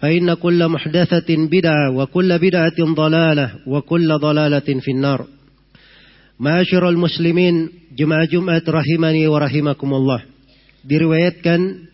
فإن 0.00 0.34
كل 0.34 0.68
محدثة 0.68 1.28
بدعة 1.28 1.90
وكل 1.96 2.38
بدعة 2.38 2.78
ضلالة 2.80 3.46
وكل 3.66 4.08
ضلالة 4.18 4.68
في 4.80 4.90
النار. 4.90 5.26
معاشر 6.40 6.88
المسلمين 6.88 7.68
جمع 7.98 8.24
جمعة 8.24 8.62
رحمني 8.68 9.28
ورحمكم 9.28 9.94
الله. 9.94 10.20
بروايات 10.84 11.36
كان 11.44 11.90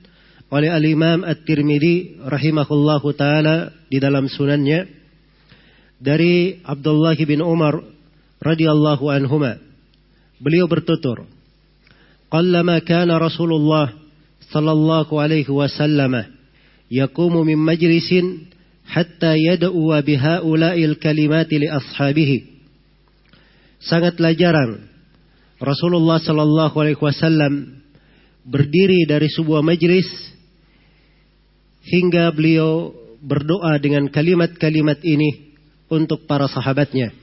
oleh 0.47 0.71
الإمام 0.71 1.25
الترمذي 1.25 2.23
رحمه 2.23 2.69
الله 2.71 3.03
تعالى 3.13 3.57
di 3.91 3.99
dalam 3.99 4.31
sunannya 4.31 4.87
dari 5.99 6.63
Abdullah 6.63 7.19
bin 7.19 7.43
Umar 7.43 7.83
radhiyallahu 8.39 9.11
anhuma 9.11 9.59
beliau 10.39 10.71
bertutur 10.71 11.27
قلما 12.27 12.79
كان 12.83 13.07
رسول 13.11 13.55
الله 13.55 13.87
صلى 14.51 14.73
الله 14.73 15.09
عليه 15.23 15.47
وسلم 15.47 16.36
yaqumu 16.91 17.45
min 17.45 17.59
majlisin 17.59 18.47
hatta 18.87 19.35
yad'u 19.35 19.91
bihaula'il 20.03 20.97
kalimati 21.03 21.63
li 21.63 21.69
ashabihi. 21.71 22.39
Sangatlah 23.83 24.33
jarang 24.35 24.87
Rasulullah 25.61 26.21
sallallahu 26.21 26.77
alaihi 26.77 27.01
wasallam 27.01 27.81
berdiri 28.45 29.09
dari 29.09 29.27
sebuah 29.33 29.65
majlis 29.65 30.07
hingga 31.87 32.29
beliau 32.31 32.93
berdoa 33.25 33.81
dengan 33.81 34.07
kalimat-kalimat 34.13 35.01
ini 35.03 35.57
untuk 35.89 36.29
para 36.29 36.47
sahabatnya. 36.47 37.15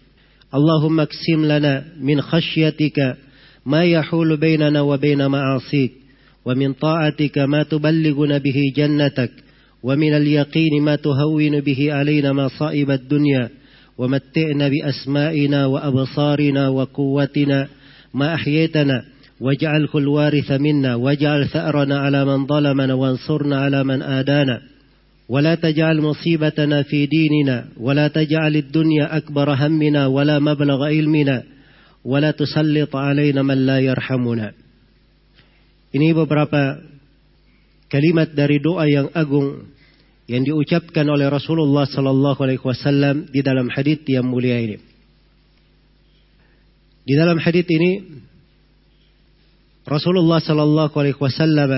Allahumma 0.50 1.10
ksim 1.10 1.46
lana 1.46 1.86
min 1.98 2.22
khasyatika 2.22 3.18
ma 3.66 3.86
yahulu 3.86 4.38
bainana 4.38 4.84
wa 4.84 4.98
baina 5.00 5.30
ma'asik 5.30 6.04
wa 6.44 6.54
min 6.54 6.76
ta'atika 6.76 7.48
ma 7.48 7.64
tuballighuna 7.64 8.38
bihi 8.44 8.76
jannatak 8.76 9.32
ومن 9.84 10.14
اليقين 10.14 10.84
ما 10.84 10.96
تهون 10.96 11.60
به 11.60 11.94
علينا 11.94 12.34
مصائب 12.34 12.92
الدنيا 12.92 13.50
ومتعنا 13.98 14.68
بأسمائنا 14.70 15.66
وأبصارنا 15.66 16.70
وقوتنا 16.70 17.68
ما 18.14 18.34
أحييتنا 18.34 19.04
واجعله 19.40 19.90
الوارث 19.96 20.52
منا 20.52 20.96
واجعل 20.96 21.48
ثأرنا 21.48 22.00
على 22.00 22.26
من 22.26 22.48
ظلمنا 22.48 22.94
وانصرنا 22.94 23.62
على 23.62 23.84
من 23.84 24.02
آدانا 24.02 24.62
ولا 25.30 25.56
تجعل 25.56 26.02
مصيبتنا 26.02 26.84
في 26.84 27.06
ديننا 27.06 27.66
ولا 27.80 28.08
تجعل 28.08 28.56
الدنيا 28.56 29.18
أكبر 29.18 29.54
همنا 29.54 30.08
ولا 30.08 30.40
مبلغ 30.40 30.84
علمنا 30.84 31.44
ولا 32.06 32.32
تسلط 32.32 32.96
علينا 32.96 33.42
من 33.42 33.58
لا 33.66 33.80
يرحمنا. 33.80 34.52
Ini 35.94 36.10
beberapa 36.18 36.82
kalimat 37.94 38.34
dari 38.34 38.58
doa 38.58 38.90
yang 38.90 39.14
agung 39.14 39.70
yang 40.26 40.42
diucapkan 40.42 41.06
oleh 41.06 41.30
Rasulullah 41.30 41.86
sallallahu 41.86 42.42
alaihi 42.42 42.64
wasallam 42.66 43.30
di 43.30 43.46
dalam 43.46 43.70
hadis 43.70 44.02
yang 44.10 44.26
mulia 44.26 44.58
ini. 44.58 44.82
Di 47.06 47.14
dalam 47.14 47.38
hadis 47.38 47.70
ini 47.70 48.24
Rasulullah 49.86 50.42
sallallahu 50.42 50.96
alaihi 50.98 51.20
wasallam 51.22 51.70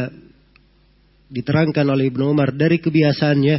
diterangkan 1.27 1.83
oleh 1.89 2.07
Ibnu 2.07 2.31
Umar 2.31 2.55
dari 2.55 2.79
kebiasaannya 2.79 3.57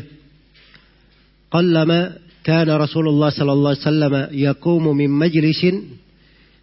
qallama 1.52 2.16
kana 2.46 2.78
Rasulullah 2.78 3.34
sallallahu 3.34 3.74
alaihi 3.74 3.84
wasallam 3.84 4.14
yaqumu 4.32 4.90
min 4.94 5.10
majlisin 5.12 5.98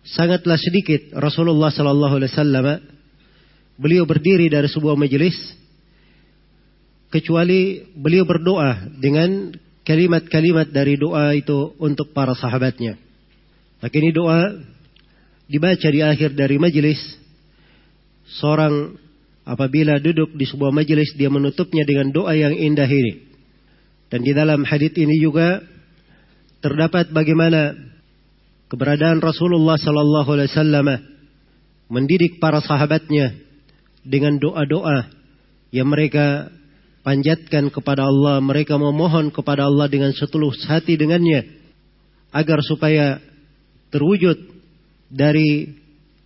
sangatlah 0.07 0.55
sedikit 0.55 1.11
Rasulullah 1.11 1.69
sallallahu 1.69 2.23
alaihi 2.23 2.31
wasallam 2.31 2.65
beliau 3.75 4.07
berdiri 4.07 4.47
dari 4.47 4.71
sebuah 4.71 4.95
majelis 4.95 5.35
kecuali 7.13 7.85
beliau 7.94 8.25
berdoa 8.25 8.90
dengan 8.97 9.53
kalimat-kalimat 9.85 10.74
dari 10.74 10.97
doa 10.97 11.38
itu 11.38 11.78
untuk 11.78 12.09
para 12.09 12.34
sahabatnya. 12.34 12.97
Maka 13.78 13.94
ini 14.01 14.09
doa 14.09 14.57
dibaca 15.46 15.88
di 15.94 16.01
akhir 16.01 16.34
dari 16.34 16.57
majelis. 16.57 16.97
Seorang 18.41 18.97
apabila 19.46 20.01
duduk 20.01 20.34
di 20.34 20.50
sebuah 20.50 20.74
majelis 20.74 21.13
dia 21.13 21.29
menutupnya 21.29 21.85
dengan 21.85 22.09
doa 22.09 22.34
yang 22.34 22.57
indah 22.57 22.90
ini. 22.90 23.30
Dan 24.09 24.25
di 24.25 24.34
dalam 24.34 24.66
hadits 24.66 24.97
ini 24.97 25.22
juga 25.22 25.62
terdapat 26.66 27.13
bagaimana 27.13 27.78
keberadaan 28.74 29.22
Rasulullah 29.22 29.78
sallallahu 29.78 30.30
alaihi 30.34 30.50
wasallam 30.50 30.88
mendidik 31.94 32.41
para 32.41 32.57
sahabatnya 32.63 33.38
dengan 34.01 34.41
doa-doa 34.41 35.12
yang 35.69 35.90
mereka 35.91 36.50
panjatkan 37.03 37.69
kepada 37.69 38.07
Allah, 38.07 38.39
mereka 38.39 38.79
memohon 38.79 39.29
kepada 39.29 39.67
Allah 39.67 39.91
dengan 39.91 40.15
setulus 40.15 40.63
hati 40.65 40.95
dengannya 40.95 41.45
agar 42.33 42.63
supaya 42.65 43.21
terwujud 43.93 44.39
dari 45.11 45.69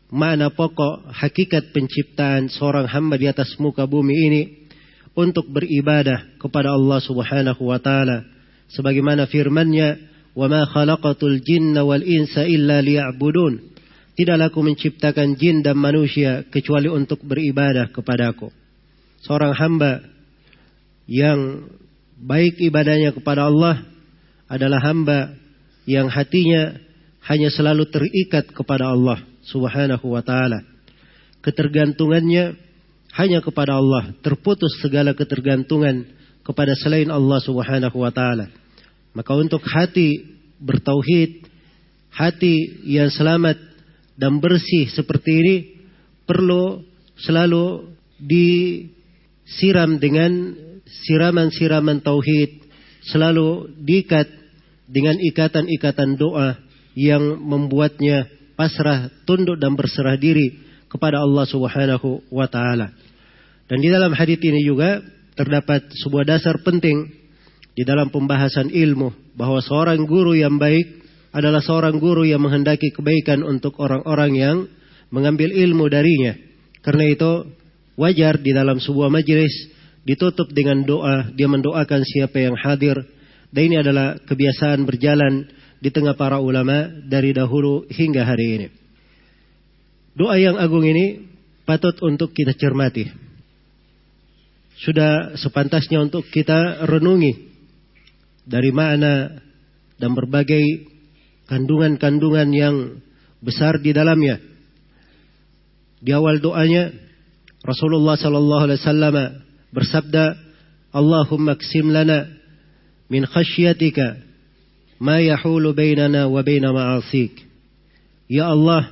mana 0.07 0.47
pokok 0.47 1.11
hakikat 1.11 1.75
penciptaan 1.75 2.47
seorang 2.47 2.88
hamba 2.88 3.19
di 3.19 3.27
atas 3.27 3.59
muka 3.59 3.83
bumi 3.83 4.15
ini 4.15 4.41
untuk 5.17 5.51
beribadah 5.51 6.39
kepada 6.39 6.71
Allah 6.71 7.03
Subhanahu 7.03 7.67
wa 7.67 7.81
taala. 7.81 8.23
Sebagaimana 8.71 9.27
firman-Nya 9.27 9.99
wa 10.38 10.47
ma 10.47 10.63
khalaqatul 10.63 11.44
jinna 11.44 11.83
wal 11.83 12.06
insa 12.06 12.47
illa 12.47 12.80
liya'budun. 12.80 13.75
Tidaklah 14.18 14.50
aku 14.50 14.62
menciptakan 14.65 15.38
jin 15.38 15.62
dan 15.62 15.77
manusia 15.77 16.45
kecuali 16.50 16.89
untuk 16.89 17.21
beribadah 17.21 17.94
kepadaku. 17.94 18.50
Seorang 19.21 19.53
hamba 19.53 20.01
yang 21.07 21.71
baik 22.19 22.59
ibadahnya 22.59 23.15
kepada 23.15 23.48
Allah 23.48 23.88
adalah 24.51 24.83
hamba 24.83 25.33
yang 25.88 26.12
hatinya 26.12 26.75
hanya 27.27 27.48
selalu 27.51 27.88
terikat 27.88 28.51
kepada 28.51 28.92
Allah 28.92 29.24
Subhanahu 29.48 30.04
wa 30.12 30.24
taala. 30.24 30.63
Ketergantungannya 31.39 32.59
hanya 33.15 33.39
kepada 33.39 33.80
Allah, 33.80 34.12
terputus 34.19 34.83
segala 34.83 35.15
ketergantungan 35.15 36.06
kepada 36.44 36.75
selain 36.75 37.07
Allah 37.07 37.39
Subhanahu 37.39 37.98
wa 38.04 38.12
taala. 38.12 38.51
Maka 39.15 39.31
untuk 39.36 39.63
hati 39.63 40.27
bertauhid, 40.59 41.48
hati 42.12 42.83
yang 42.88 43.12
selamat 43.12 43.57
dan 44.19 44.44
bersih 44.44 44.92
seperti 44.92 45.31
ini 45.31 45.57
perlu 46.27 46.83
selalu 47.18 47.95
disiram 48.19 49.98
dengan 50.01 50.54
siraman-siraman 51.07 52.01
tauhid 52.01 52.63
selalu 53.07 53.72
diikat 53.84 54.28
dengan 54.88 55.19
ikatan-ikatan 55.19 56.16
doa 56.16 56.60
yang 56.98 57.38
membuatnya 57.38 58.25
pasrah, 58.57 59.12
tunduk 59.28 59.60
dan 59.62 59.78
berserah 59.78 60.18
diri 60.18 60.57
kepada 60.89 61.22
Allah 61.22 61.45
Subhanahu 61.45 62.25
wa 62.31 62.48
taala. 62.50 62.95
Dan 63.68 63.84
di 63.84 63.92
dalam 63.92 64.16
hadis 64.16 64.39
ini 64.39 64.63
juga 64.63 65.04
terdapat 65.36 65.92
sebuah 66.01 66.24
dasar 66.25 66.57
penting 66.63 67.12
di 67.78 67.83
dalam 67.86 68.10
pembahasan 68.10 68.74
ilmu 68.74 69.38
bahwa 69.38 69.62
seorang 69.62 70.01
guru 70.07 70.33
yang 70.33 70.57
baik 70.57 71.06
adalah 71.30 71.62
seorang 71.62 72.01
guru 72.01 72.25
yang 72.25 72.42
menghendaki 72.42 72.90
kebaikan 72.90 73.45
untuk 73.45 73.78
orang-orang 73.78 74.31
yang 74.33 74.57
mengambil 75.13 75.54
ilmu 75.54 75.86
darinya. 75.92 76.33
Karena 76.81 77.06
itu 77.06 77.45
wajar 78.00 78.42
di 78.42 78.56
dalam 78.56 78.81
sebuah 78.81 79.13
majelis 79.13 79.54
ditutup 80.07 80.48
dengan 80.56 80.88
doa, 80.88 81.27
dia 81.36 81.51
mendoakan 81.51 82.01
siapa 82.07 82.39
yang 82.39 82.56
hadir. 82.56 82.95
Dan 83.51 83.62
ini 83.68 83.75
adalah 83.83 84.15
kebiasaan 84.24 84.88
berjalan 84.88 85.51
di 85.83 85.92
tengah 85.92 86.15
para 86.15 86.39
ulama 86.39 86.88
dari 87.04 87.36
dahulu 87.36 87.83
hingga 87.92 88.24
hari 88.24 88.48
ini. 88.56 88.68
Doa 90.15 90.39
yang 90.39 90.56
agung 90.56 90.88
ini 90.88 91.27
patut 91.68 91.94
untuk 92.07 92.31
kita 92.31 92.56
cermati. 92.56 93.12
Sudah 94.80 95.36
sepantasnya 95.36 96.00
untuk 96.00 96.24
kita 96.31 96.88
renungi 96.88 97.33
dari 98.48 98.71
mana 98.71 99.44
dan 100.00 100.12
berbagai 100.15 100.88
kandungan-kandungan 101.51 102.50
yang 102.56 102.75
besar 103.44 103.81
di 103.83 103.92
dalamnya. 103.92 104.39
Di 105.98 106.13
awal 106.13 106.38
doanya 106.39 106.94
Rasulullah 107.65 108.15
sallallahu 108.15 108.63
alaihi 108.69 108.80
wasallam 108.81 109.15
bersabda, 109.74 110.36
"Allahumma 110.94 111.56
ksim 111.60 111.92
lana 111.92 112.28
min 113.12 113.24
khasyatika 113.28 114.19
ma 115.00 115.19
yahulu 115.19 115.74
bainana 115.75 116.28
wa 116.28 116.42
baina 116.44 116.72
ma'asik." 116.72 117.44
Ya 118.28 118.52
Allah, 118.52 118.92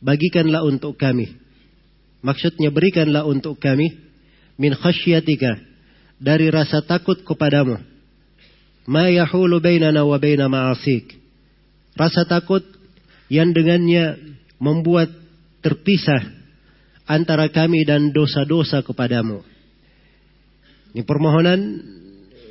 bagikanlah 0.00 0.64
untuk 0.64 0.96
kami. 0.96 1.36
Maksudnya 2.24 2.72
berikanlah 2.72 3.28
untuk 3.28 3.60
kami 3.60 3.92
min 4.56 4.72
khasyatika 4.72 5.60
dari 6.16 6.48
rasa 6.48 6.80
takut 6.80 7.20
kepadamu. 7.20 7.76
Ma 8.88 9.08
yahulu 9.08 9.60
bainana 9.64 10.04
wa 10.04 10.20
baina 10.20 10.44
ma'asik 10.44 11.24
Rasa 11.94 12.26
takut 12.26 12.66
yang 13.30 13.54
dengannya 13.54 14.18
membuat 14.58 15.14
terpisah 15.62 16.20
antara 17.06 17.46
kami 17.48 17.86
dan 17.86 18.10
dosa-dosa 18.10 18.82
kepadamu. 18.82 19.46
Ini 20.94 21.02
permohonan 21.02 21.60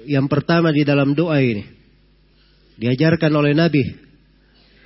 yang 0.04 0.28
pertama 0.28 0.76
di 0.76 0.84
dalam 0.84 1.16
doa 1.16 1.40
ini. 1.40 1.64
Diajarkan 2.76 3.32
oleh 3.32 3.56
Nabi 3.56 3.84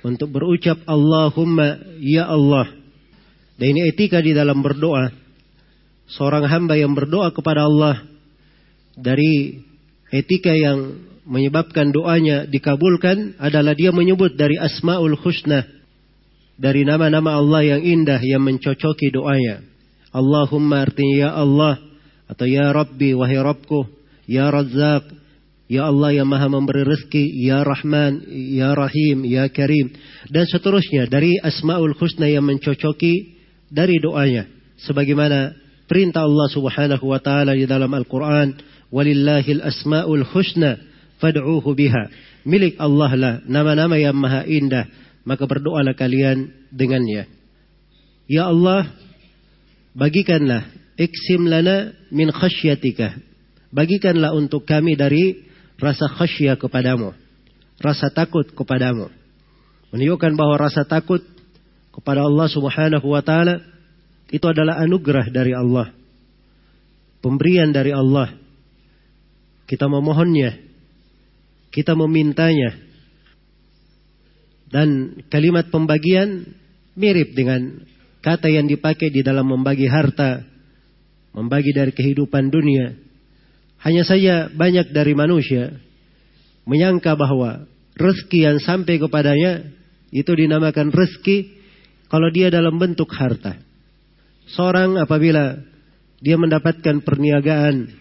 untuk 0.06 0.30
berucap 0.30 0.78
Allahumma 0.86 1.98
ya 1.98 2.30
Allah. 2.30 2.70
Dan 3.58 3.74
ini 3.74 3.90
etika 3.90 4.22
di 4.22 4.30
dalam 4.30 4.62
berdoa. 4.62 5.10
Seorang 6.06 6.46
hamba 6.46 6.78
yang 6.78 6.94
berdoa 6.94 7.34
kepada 7.34 7.66
Allah 7.66 8.06
dari 8.94 9.58
etika 10.14 10.54
yang 10.54 11.04
menyebabkan 11.26 11.90
doanya 11.90 12.46
dikabulkan 12.46 13.36
adalah 13.42 13.74
dia 13.74 13.90
menyebut 13.90 14.38
dari 14.38 14.56
asmaul 14.56 15.18
husna 15.18 15.66
dari 16.58 16.86
nama-nama 16.86 17.38
Allah 17.38 17.76
yang 17.76 17.82
indah 17.82 18.22
yang 18.22 18.42
mencocoki 18.46 19.10
doanya. 19.10 19.66
Allahumma 20.14 20.86
artinya 20.86 21.16
ya 21.26 21.30
Allah 21.34 21.87
atau 22.28 22.44
ya 22.44 22.68
Rabbi 22.70 23.16
wahai 23.16 23.40
Rabbku, 23.40 23.88
ya 24.28 24.52
Razzaq, 24.52 25.08
ya 25.72 25.88
Allah 25.88 26.20
yang 26.20 26.28
Maha 26.28 26.52
memberi 26.52 26.84
rezeki, 26.84 27.24
ya 27.40 27.64
Rahman, 27.64 28.28
ya 28.30 28.76
Rahim, 28.76 29.24
ya 29.24 29.48
Karim 29.48 29.92
dan 30.28 30.44
seterusnya 30.44 31.08
dari 31.08 31.40
asmaul 31.40 31.96
husna 31.96 32.28
yang 32.28 32.44
mencocoki 32.44 33.40
dari 33.72 33.96
doanya 34.00 34.48
sebagaimana 34.84 35.56
perintah 35.88 36.24
Allah 36.24 36.48
Subhanahu 36.52 37.04
wa 37.08 37.20
taala 37.20 37.56
di 37.56 37.64
dalam 37.64 37.88
Al-Qur'an 37.92 38.56
walillahil 38.92 39.64
asmaul 39.64 40.24
husna 40.28 40.76
fad'uhu 41.20 41.68
biha. 41.72 42.12
Milik 42.48 42.80
Allah 42.80 43.12
lah 43.16 43.34
nama-nama 43.44 44.00
yang 44.00 44.16
maha 44.16 44.46
indah, 44.48 44.88
maka 45.28 45.44
berdoalah 45.44 45.92
kalian 45.92 46.48
dengannya. 46.72 47.28
Ya 48.28 48.48
Allah, 48.48 48.88
bagikanlah 49.92 50.68
iksim 50.98 51.46
lana 51.46 51.94
min 52.10 52.28
khasyatika. 52.34 53.16
Bagikanlah 53.70 54.34
untuk 54.34 54.66
kami 54.66 54.98
dari 54.98 55.46
rasa 55.78 56.10
khasyah 56.10 56.58
kepadamu. 56.58 57.14
Rasa 57.78 58.10
takut 58.10 58.50
kepadamu. 58.52 59.08
Menunjukkan 59.94 60.32
bahwa 60.34 60.58
rasa 60.58 60.82
takut 60.84 61.22
kepada 61.94 62.26
Allah 62.26 62.50
subhanahu 62.50 63.06
wa 63.06 63.22
ta'ala 63.22 63.62
itu 64.28 64.44
adalah 64.44 64.82
anugerah 64.82 65.30
dari 65.30 65.54
Allah. 65.54 65.94
Pemberian 67.22 67.70
dari 67.70 67.94
Allah. 67.94 68.34
Kita 69.68 69.86
memohonnya 69.86 70.68
kita 71.72 71.92
memintanya. 71.94 72.74
Dan 74.68 75.20
kalimat 75.32 75.72
pembagian 75.72 76.44
mirip 76.92 77.32
dengan 77.32 77.80
kata 78.20 78.52
yang 78.52 78.68
dipakai 78.68 79.08
di 79.08 79.24
dalam 79.24 79.48
membagi 79.48 79.88
harta, 79.88 80.44
membagi 81.32 81.72
dari 81.74 81.92
kehidupan 81.92 82.48
dunia. 82.52 82.96
Hanya 83.82 84.02
saja 84.02 84.50
banyak 84.50 84.90
dari 84.90 85.14
manusia 85.14 85.78
menyangka 86.68 87.14
bahwa 87.14 87.64
rezeki 87.96 88.38
yang 88.44 88.58
sampai 88.60 89.00
kepadanya 89.00 89.64
itu 90.12 90.28
dinamakan 90.34 90.92
rezeki 90.92 91.56
kalau 92.08 92.28
dia 92.32 92.48
dalam 92.48 92.76
bentuk 92.76 93.08
harta. 93.12 93.60
Seorang 94.48 94.96
apabila 94.96 95.60
dia 96.18 96.36
mendapatkan 96.40 97.04
perniagaan 97.04 97.92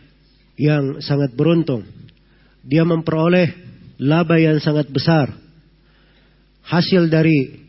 yang 0.58 1.04
sangat 1.04 1.36
beruntung, 1.36 1.84
dia 2.64 2.88
memperoleh 2.88 3.54
laba 4.00 4.40
yang 4.40 4.58
sangat 4.64 4.88
besar. 4.90 5.32
Hasil 6.68 7.08
dari 7.08 7.64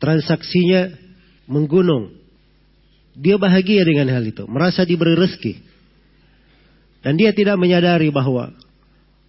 transaksinya 0.00 0.92
menggunung. 1.48 2.12
Dia 3.16 3.40
bahagia 3.40 3.80
dengan 3.88 4.12
hal 4.12 4.28
itu, 4.28 4.44
merasa 4.44 4.84
diberi 4.84 5.16
rezeki. 5.16 5.64
Dan 7.00 7.16
dia 7.16 7.32
tidak 7.32 7.56
menyadari 7.56 8.12
bahwa 8.12 8.52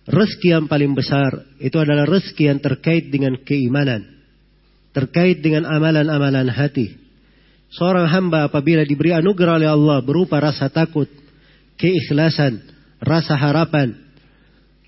rezeki 0.03 0.59
yang 0.59 0.65
paling 0.67 0.91
besar 0.91 1.47
itu 1.63 1.79
adalah 1.79 2.03
rezeki 2.03 2.43
yang 2.51 2.59
terkait 2.59 3.07
dengan 3.07 3.39
keimanan. 3.39 4.03
Terkait 4.91 5.39
dengan 5.39 5.63
amalan-amalan 5.71 6.51
hati. 6.51 6.99
Seorang 7.71 8.07
hamba 8.11 8.47
apabila 8.47 8.83
diberi 8.83 9.15
anugerah 9.15 9.59
oleh 9.59 9.69
Allah 9.71 9.99
berupa 10.03 10.39
rasa 10.39 10.67
takut, 10.67 11.07
keikhlasan, 11.79 12.63
rasa 12.99 13.39
harapan, 13.39 13.93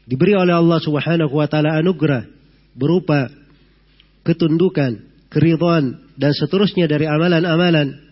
diberi 0.10 0.34
oleh 0.36 0.56
Allah 0.56 0.80
Subhanahu 0.82 1.32
wa 1.32 1.48
taala 1.48 1.78
anugerah 1.78 2.26
berupa 2.74 3.30
ketundukan, 4.26 4.98
keridhaan 5.30 6.16
dan 6.18 6.32
seterusnya 6.34 6.90
dari 6.90 7.06
amalan-amalan 7.06 8.09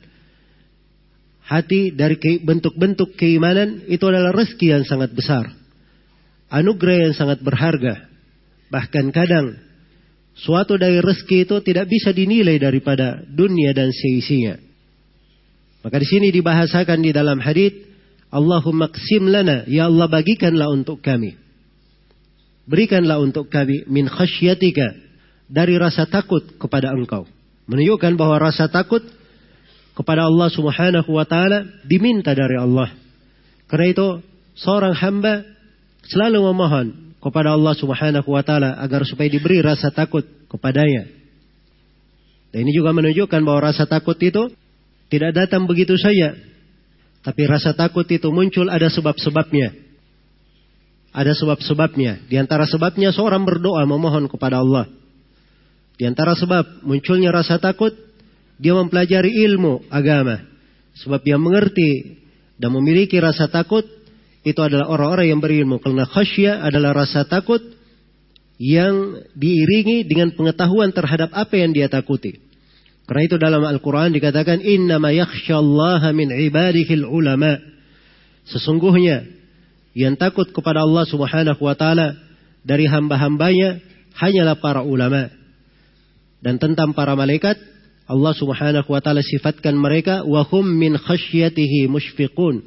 hati 1.47 1.95
dari 1.95 2.19
bentuk-bentuk 2.43 3.15
keimanan 3.15 3.87
itu 3.87 4.03
adalah 4.03 4.35
rezeki 4.35 4.67
yang 4.77 4.83
sangat 4.83 5.15
besar. 5.15 5.47
Anugerah 6.51 7.09
yang 7.09 7.15
sangat 7.15 7.39
berharga. 7.39 8.07
Bahkan 8.67 9.15
kadang 9.15 9.55
suatu 10.35 10.75
dari 10.75 10.99
rezeki 10.99 11.47
itu 11.47 11.55
tidak 11.63 11.87
bisa 11.87 12.11
dinilai 12.11 12.59
daripada 12.59 13.23
dunia 13.23 13.71
dan 13.71 13.95
seisinya. 13.95 14.59
Maka 15.87 16.03
di 16.03 16.07
sini 16.07 16.27
dibahasakan 16.35 16.99
di 16.99 17.15
dalam 17.15 17.39
hadis, 17.39 17.71
Allahumma 18.27 18.91
qsim 18.91 19.31
lana, 19.31 19.63
ya 19.71 19.87
Allah 19.87 20.11
bagikanlah 20.11 20.67
untuk 20.67 20.99
kami 20.99 21.47
berikanlah 22.67 23.23
untuk 23.23 23.47
kami 23.47 23.87
min 23.87 24.11
khasyatika 24.11 24.93
dari 25.47 25.79
rasa 25.79 26.05
takut 26.05 26.43
kepada 26.59 26.91
engkau. 26.91 27.23
Menunjukkan 27.71 28.19
bahwa 28.19 28.51
rasa 28.51 28.67
takut 28.67 29.01
kepada 29.97 30.29
Allah 30.29 30.53
subhanahu 30.53 31.09
wa 31.09 31.25
ta'ala 31.25 31.81
diminta 31.89 32.37
dari 32.37 32.53
Allah. 32.53 32.93
Karena 33.65 33.87
itu 33.89 34.07
seorang 34.53 34.93
hamba 34.93 35.41
selalu 36.05 36.53
memohon 36.53 37.17
kepada 37.17 37.57
Allah 37.57 37.73
subhanahu 37.73 38.29
wa 38.29 38.45
ta'ala 38.45 38.77
agar 38.77 39.01
supaya 39.09 39.25
diberi 39.25 39.57
rasa 39.65 39.89
takut 39.89 40.21
kepadanya. 40.53 41.09
Dan 42.53 42.69
ini 42.69 42.77
juga 42.77 42.93
menunjukkan 42.93 43.41
bahwa 43.41 43.73
rasa 43.73 43.89
takut 43.89 44.15
itu 44.21 44.53
tidak 45.09 45.33
datang 45.33 45.65
begitu 45.65 45.97
saja. 45.97 46.37
Tapi 47.25 47.41
rasa 47.49 47.73
takut 47.73 48.05
itu 48.07 48.29
muncul 48.29 48.69
ada 48.69 48.87
sebab-sebabnya. 48.93 49.73
Ada 51.11 51.33
sebab-sebabnya. 51.33 52.29
Di 52.29 52.37
antara 52.37 52.69
sebabnya 52.69 53.09
seorang 53.09 53.43
berdoa 53.43 53.81
memohon 53.83 54.29
kepada 54.29 54.61
Allah. 54.61 54.85
Di 55.97 56.05
antara 56.05 56.37
sebab 56.37 56.85
munculnya 56.85 57.33
rasa 57.33 57.57
takut, 57.57 58.06
dia 58.57 58.73
mempelajari 58.73 59.31
ilmu 59.47 59.85
agama. 59.89 60.41
Sebab 60.97 61.21
yang 61.25 61.41
mengerti 61.41 62.17
dan 62.57 62.73
memiliki 62.73 63.21
rasa 63.21 63.45
takut, 63.49 63.85
itu 64.41 64.57
adalah 64.57 64.89
orang-orang 64.89 65.37
yang 65.37 65.41
berilmu. 65.41 65.77
Karena 65.77 66.09
khasyah 66.09 66.65
adalah 66.65 67.05
rasa 67.05 67.29
takut 67.29 67.61
yang 68.57 69.21
diiringi 69.37 70.09
dengan 70.09 70.33
pengetahuan 70.33 70.89
terhadap 70.89 71.29
apa 71.37 71.53
yang 71.53 71.69
dia 71.69 71.85
takuti. 71.85 72.41
Karena 73.07 73.21
itu 73.23 73.37
dalam 73.39 73.63
Al-Quran 73.63 74.11
dikatakan, 74.11 74.59
Innama 74.59 75.13
min 76.11 76.29
ibadihil 76.33 77.05
ulama. 77.07 77.55
Sesungguhnya, 78.49 79.23
yang 79.93 80.17
takut 80.19 80.49
kepada 80.51 80.83
Allah 80.83 81.05
subhanahu 81.07 81.61
wa 81.61 81.75
ta'ala 81.77 82.17
dari 82.67 82.89
hamba-hambanya 82.89 83.79
hanyalah 84.17 84.59
para 84.59 84.81
ulama. 84.83 85.31
Dan 86.41 86.59
tentang 86.59 86.91
para 86.91 87.15
malaikat, 87.15 87.55
Allah 88.07 88.31
subhanahu 88.31 88.87
wa 88.87 89.03
ta'ala 89.03 89.19
sifatkan 89.19 89.75
mereka, 89.75 90.23
Wahum 90.23 90.63
min 90.63 90.95
khasyatihi 90.95 91.91
mushfiqun. 91.91 92.63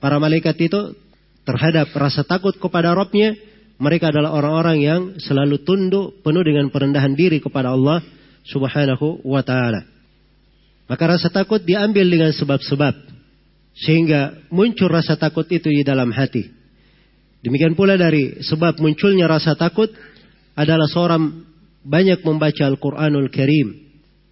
Para 0.00 0.16
malaikat 0.16 0.56
itu 0.64 0.96
terhadap 1.44 1.92
rasa 1.92 2.24
takut 2.24 2.56
kepada 2.56 2.96
Rabbnya, 2.96 3.36
mereka 3.78 4.10
adalah 4.10 4.34
orang-orang 4.34 4.78
yang 4.80 5.00
selalu 5.22 5.62
tunduk 5.62 6.24
penuh 6.24 6.42
dengan 6.42 6.72
perendahan 6.72 7.14
diri 7.14 7.38
kepada 7.38 7.76
Allah 7.76 8.02
Subhanahu 8.48 9.22
wa 9.28 9.44
taala. 9.44 9.86
Maka 10.88 11.04
rasa 11.04 11.28
takut 11.28 11.60
diambil 11.60 12.08
dengan 12.08 12.32
sebab-sebab 12.32 12.94
sehingga 13.78 14.50
muncul 14.50 14.90
rasa 14.90 15.14
takut 15.14 15.46
itu 15.52 15.70
di 15.70 15.86
dalam 15.86 16.10
hati. 16.10 16.48
Demikian 17.44 17.78
pula 17.78 17.94
dari 17.94 18.42
sebab 18.42 18.82
munculnya 18.82 19.30
rasa 19.30 19.54
takut 19.54 19.92
adalah 20.58 20.90
seorang 20.90 21.46
banyak 21.86 22.26
membaca 22.26 22.66
Al-Qur'anul 22.66 23.30
Karim, 23.30 23.87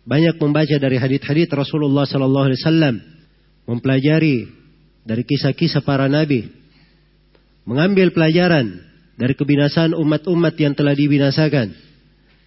banyak 0.06 0.38
membaca 0.38 0.76
dari 0.78 0.96
hadis-hadis 1.02 1.50
Rasulullah 1.50 2.06
sallallahu 2.06 2.46
alaihi 2.46 2.60
wasallam, 2.62 2.94
mempelajari 3.66 4.46
dari 5.02 5.22
kisah-kisah 5.26 5.82
para 5.82 6.06
nabi, 6.06 6.46
mengambil 7.66 8.14
pelajaran 8.14 8.86
dari 9.18 9.34
kebinasaan 9.34 9.98
umat-umat 9.98 10.54
yang 10.62 10.78
telah 10.78 10.94
dibinasakan 10.94 11.74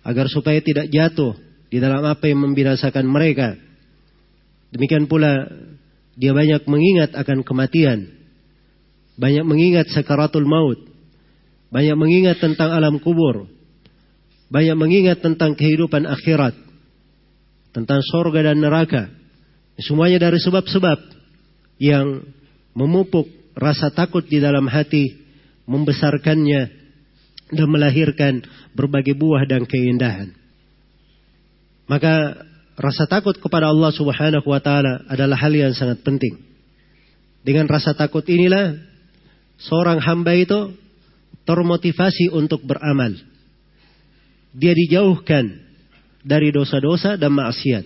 agar 0.08 0.26
supaya 0.32 0.64
tidak 0.64 0.88
jatuh 0.88 1.36
di 1.68 1.78
dalam 1.84 2.00
apa 2.08 2.32
yang 2.32 2.40
membinasakan 2.48 3.04
mereka. 3.04 3.60
Demikian 4.72 5.12
pula 5.12 5.52
dia 6.16 6.32
banyak 6.32 6.64
mengingat 6.64 7.12
akan 7.12 7.44
kematian, 7.44 8.08
banyak 9.20 9.44
mengingat 9.44 9.92
sakaratul 9.92 10.48
maut, 10.48 10.80
banyak 11.76 11.96
mengingat 12.00 12.40
tentang 12.40 12.72
alam 12.72 13.04
kubur, 13.04 13.52
banyak 14.48 14.78
mengingat 14.80 15.20
tentang 15.20 15.60
kehidupan 15.60 16.08
akhirat, 16.08 16.56
tentang 17.76 18.02
sorga 18.06 18.52
dan 18.52 18.62
neraka. 18.62 19.10
Semuanya 19.80 20.20
dari 20.30 20.40
sebab-sebab 20.42 21.00
yang 21.80 22.28
memupuk 22.76 23.28
rasa 23.56 23.92
takut 23.92 24.28
di 24.28 24.44
dalam 24.44 24.68
hati 24.68 25.16
membesarkannya 25.64 26.62
dan 27.50 27.68
melahirkan 27.70 28.44
berbagai 28.76 29.16
buah 29.16 29.48
dan 29.48 29.66
keindahan. 29.66 30.36
Maka 31.90 32.46
rasa 32.78 33.10
takut 33.10 33.34
kepada 33.40 33.72
Allah 33.74 33.90
Subhanahu 33.90 34.46
wa 34.46 34.62
taala 34.62 35.04
adalah 35.10 35.40
hal 35.40 35.54
yang 35.56 35.74
sangat 35.74 36.06
penting. 36.06 36.38
Dengan 37.42 37.66
rasa 37.66 37.96
takut 37.98 38.22
inilah 38.28 38.78
seorang 39.58 39.98
hamba 40.04 40.36
itu 40.38 40.76
termotivasi 41.48 42.30
untuk 42.30 42.62
beramal. 42.62 43.18
Dia 44.54 44.74
dijauhkan 44.74 45.69
dari 46.24 46.52
dosa-dosa 46.52 47.16
dan 47.16 47.32
maksiat. 47.36 47.86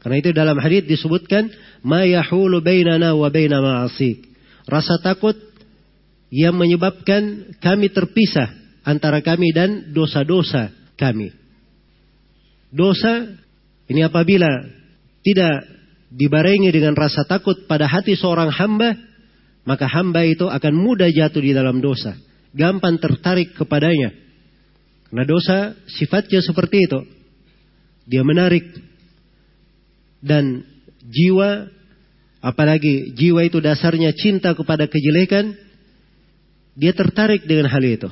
Karena 0.00 0.16
itu 0.22 0.30
dalam 0.30 0.56
hadis 0.62 0.86
disebutkan 0.86 1.50
ma 1.82 2.06
yahulu 2.06 2.62
bainana 2.62 3.12
wa 3.18 3.26
baina 3.26 3.58
ma'asik. 3.58 4.22
Rasa 4.66 5.02
takut 5.02 5.34
yang 6.30 6.54
menyebabkan 6.54 7.54
kami 7.58 7.90
terpisah 7.90 8.50
antara 8.86 9.18
kami 9.22 9.50
dan 9.50 9.90
dosa-dosa 9.90 10.70
kami. 10.94 11.34
Dosa 12.70 13.34
ini 13.90 14.02
apabila 14.02 14.46
tidak 15.22 15.66
dibarengi 16.10 16.70
dengan 16.70 16.94
rasa 16.94 17.26
takut 17.26 17.66
pada 17.66 17.90
hati 17.90 18.14
seorang 18.14 18.50
hamba, 18.50 18.94
maka 19.66 19.90
hamba 19.90 20.22
itu 20.22 20.46
akan 20.46 20.74
mudah 20.74 21.10
jatuh 21.10 21.42
di 21.42 21.50
dalam 21.50 21.82
dosa, 21.82 22.14
gampang 22.54 23.02
tertarik 23.02 23.58
kepadanya. 23.58 24.14
Karena 25.10 25.24
dosa 25.26 25.74
sifatnya 25.90 26.42
seperti 26.42 26.78
itu. 26.82 27.15
Dia 28.06 28.22
menarik 28.22 28.64
dan 30.22 30.62
jiwa 31.02 31.66
apalagi 32.38 33.12
jiwa 33.18 33.42
itu 33.42 33.58
dasarnya 33.58 34.14
cinta 34.14 34.54
kepada 34.54 34.86
kejelekan 34.86 35.58
dia 36.76 36.92
tertarik 36.92 37.48
dengan 37.48 37.72
hal 37.72 37.82
itu. 37.82 38.08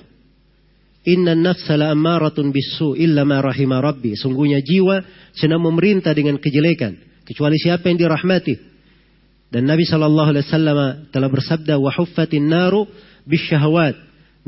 Inna 1.05 1.37
nafsa 1.37 1.77
la 1.77 1.93
ammaratun 1.93 2.49
bisu 2.49 2.97
illa 2.97 3.29
ma 3.29 3.45
rahima 3.45 3.77
rabbi. 3.85 4.17
Sungguhnya 4.17 4.65
jiwa 4.65 5.05
senang 5.37 5.61
memerintah 5.61 6.17
dengan 6.17 6.41
kejelekan. 6.41 6.97
Kecuali 7.29 7.61
siapa 7.61 7.93
yang 7.93 8.01
dirahmati. 8.01 8.57
Dan 9.53 9.69
Nabi 9.69 9.85
SAW 9.87 11.13
telah 11.13 11.29
bersabda, 11.31 11.77
wa 11.77 11.93
huffatin 11.93 12.49
naru 12.49 12.89
bisyahwat. 13.29 13.95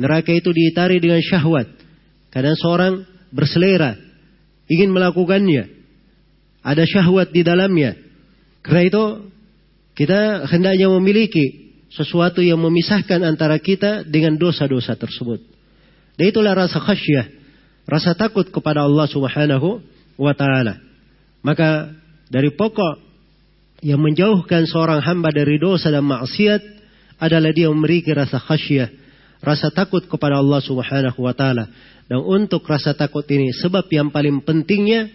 Neraka 0.00 0.33
itu 0.33 0.50
diitari 0.50 0.99
dengan 0.99 1.21
syahwat. 1.21 1.69
Kadang 2.33 2.57
seorang 2.57 3.05
berselera, 3.31 3.95
ingin 4.71 4.91
melakukannya. 4.91 5.73
Ada 6.67 6.83
syahwat 6.87 7.31
di 7.31 7.47
dalamnya. 7.47 7.95
Karena 8.63 8.83
itu, 8.87 9.05
kita 9.95 10.51
hendaknya 10.51 10.91
memiliki 10.91 11.73
sesuatu 11.95 12.43
yang 12.43 12.59
memisahkan 12.61 13.23
antara 13.23 13.57
kita 13.63 14.03
dengan 14.03 14.35
dosa-dosa 14.37 14.99
tersebut. 14.99 15.41
Dan 16.19 16.25
itulah 16.29 16.53
rasa 16.53 16.83
khasyah, 16.83 17.27
rasa 17.87 18.13
takut 18.19 18.49
kepada 18.51 18.83
Allah 18.83 19.07
Subhanahu 19.07 19.81
wa 20.19 20.33
taala. 20.35 20.83
Maka 21.41 21.95
dari 22.27 22.51
pokok 22.51 22.99
yang 23.87 24.03
menjauhkan 24.03 24.67
seorang 24.67 25.05
hamba 25.05 25.31
dari 25.31 25.61
dosa 25.63 25.93
dan 25.93 26.03
maksiat 26.03 26.61
adalah 27.23 27.53
dia 27.55 27.71
memiliki 27.71 28.11
rasa 28.11 28.41
khasyah, 28.43 28.91
rasa 29.43 29.73
takut 29.73 30.05
kepada 30.07 30.40
Allah 30.40 30.61
Subhanahu 30.62 31.19
wa 31.21 31.35
taala. 31.37 31.69
Dan 32.07 32.23
untuk 32.23 32.62
rasa 32.64 32.95
takut 32.95 33.26
ini 33.26 33.50
sebab 33.50 33.90
yang 33.90 34.14
paling 34.14 34.45
pentingnya 34.47 35.11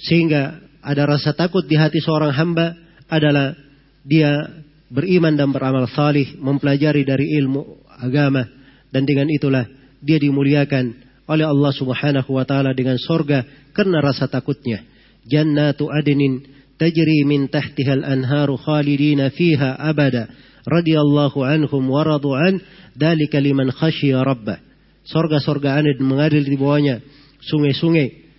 sehingga 0.00 0.56
ada 0.80 1.04
rasa 1.04 1.36
takut 1.36 1.68
di 1.68 1.76
hati 1.76 2.00
seorang 2.00 2.32
hamba 2.32 2.72
adalah 3.04 3.52
dia 4.00 4.48
beriman 4.88 5.36
dan 5.36 5.52
beramal 5.52 5.84
salih, 5.92 6.40
mempelajari 6.40 7.04
dari 7.04 7.36
ilmu 7.36 7.84
agama 8.00 8.48
dan 8.88 9.04
dengan 9.04 9.28
itulah 9.28 9.68
dia 10.00 10.16
dimuliakan 10.16 11.10
oleh 11.30 11.46
Allah 11.46 11.72
Subhanahu 11.76 12.30
wa 12.34 12.42
taala 12.42 12.74
dengan 12.74 12.98
sorga 12.98 13.46
karena 13.70 14.02
rasa 14.02 14.26
takutnya. 14.26 14.82
Jannatu 15.28 15.92
adnin 15.92 16.42
tajri 16.80 17.22
min 17.28 17.46
tahtiha 17.46 18.02
al-anharu 18.02 18.58
khalidina 18.58 19.30
fiha 19.30 19.78
abada. 19.78 20.26
Radiyallahu 20.66 21.44
anhum 21.44 21.86
wa 21.86 22.02
radu 22.04 22.34
an 22.36 22.58
dalika 22.94 23.38
liman 23.38 23.70
khasyiya 23.70 24.22
rabbah. 24.22 24.58
Sorga-sorga 25.06 25.80
adin 25.80 25.98
mengalir 26.04 26.44
di 26.44 26.54
bawahnya 26.54 27.02
sungai-sungai. 27.42 28.30